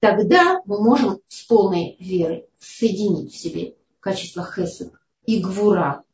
[0.00, 4.92] Тогда мы можем с полной верой соединить в себе качество хесед
[5.26, 6.04] и гвура,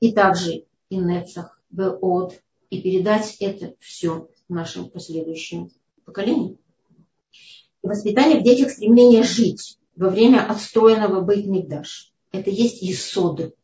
[0.00, 2.40] и также и нецах, беод,
[2.70, 5.70] и передать это все нашим последующим
[6.04, 6.58] поколениям.
[7.82, 12.12] И воспитание в детях стремление жить во время отстроенного Бейт-Мигдаш.
[12.30, 13.54] Это есть исоды.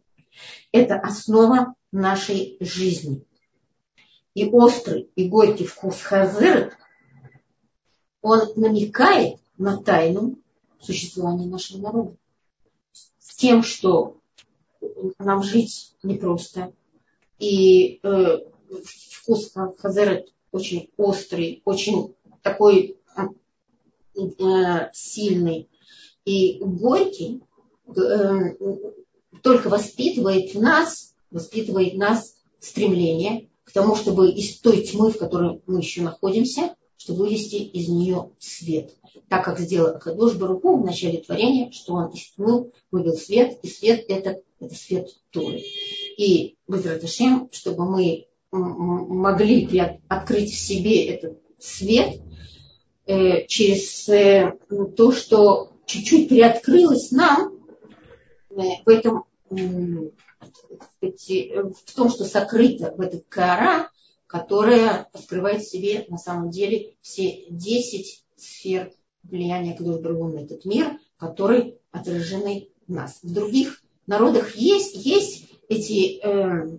[0.73, 3.25] Это основа нашей жизни
[4.39, 6.73] и острый, и горький вкус хазыры,
[8.23, 10.39] он намекает на тайну
[10.81, 12.17] существования нашего народа.
[12.93, 14.17] С тем, что
[15.19, 16.73] нам жить непросто.
[17.41, 18.39] И э,
[18.85, 25.69] вкус хазыры очень острый, очень такой э, сильный
[26.25, 27.43] и горький,
[27.89, 28.55] э,
[29.43, 35.19] только воспитывает в нас, воспитывает в нас стремление к тому, чтобы из той тьмы, в
[35.19, 38.95] которой мы еще находимся, чтобы вывести из нее свет.
[39.29, 43.69] Так как сделал Акадош Баруку в начале творения, что он из тьмы вывел свет, и
[43.69, 45.61] свет это, это свет Торы.
[46.17, 49.69] И Безраташем, чтобы мы могли
[50.09, 52.23] открыть в себе этот свет
[53.05, 54.55] э, через э,
[54.97, 57.53] то, что чуть-чуть приоткрылось нам
[58.49, 58.55] э,
[58.87, 59.25] в этом
[61.01, 63.91] в том, что сокрыто в этой кара,
[64.27, 70.99] которая открывает в себе на самом деле все 10 сфер влияния Кадушбаргу на этот мир,
[71.17, 73.19] которые отражены в нас.
[73.23, 76.79] В других народах есть, есть эти, э,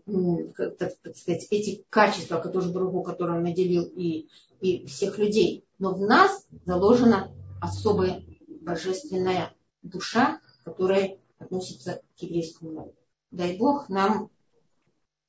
[0.78, 4.28] так, так сказать, эти качества Кадушбаргу, которые он наделил и,
[4.62, 5.66] и всех людей.
[5.78, 7.32] Но в нас заложена
[7.62, 8.24] особая
[8.62, 12.99] божественная душа, которая относится к еврейскому народу
[13.32, 14.30] дай Бог нам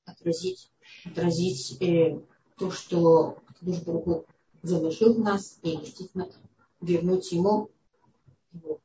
[0.04, 0.70] отразить,
[1.04, 2.20] отразить э,
[2.56, 4.26] то, что Душ Богу
[4.62, 6.28] заложил в нас, и действительно
[6.80, 7.70] вернуть ему
[8.52, 8.80] его,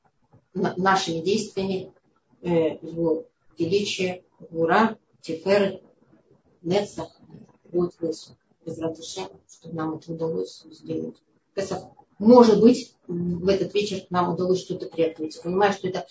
[0.53, 1.93] на, нашими действиями
[2.41, 3.26] э, его
[3.57, 5.82] величие, гура, тефер,
[6.61, 7.09] нецах,
[7.72, 8.38] будет высок.
[9.47, 11.18] Чтобы нам это удалось сделать.
[12.18, 14.89] Может быть, в этот вечер нам удалось что-то.
[14.95, 16.05] Я понимаю, что это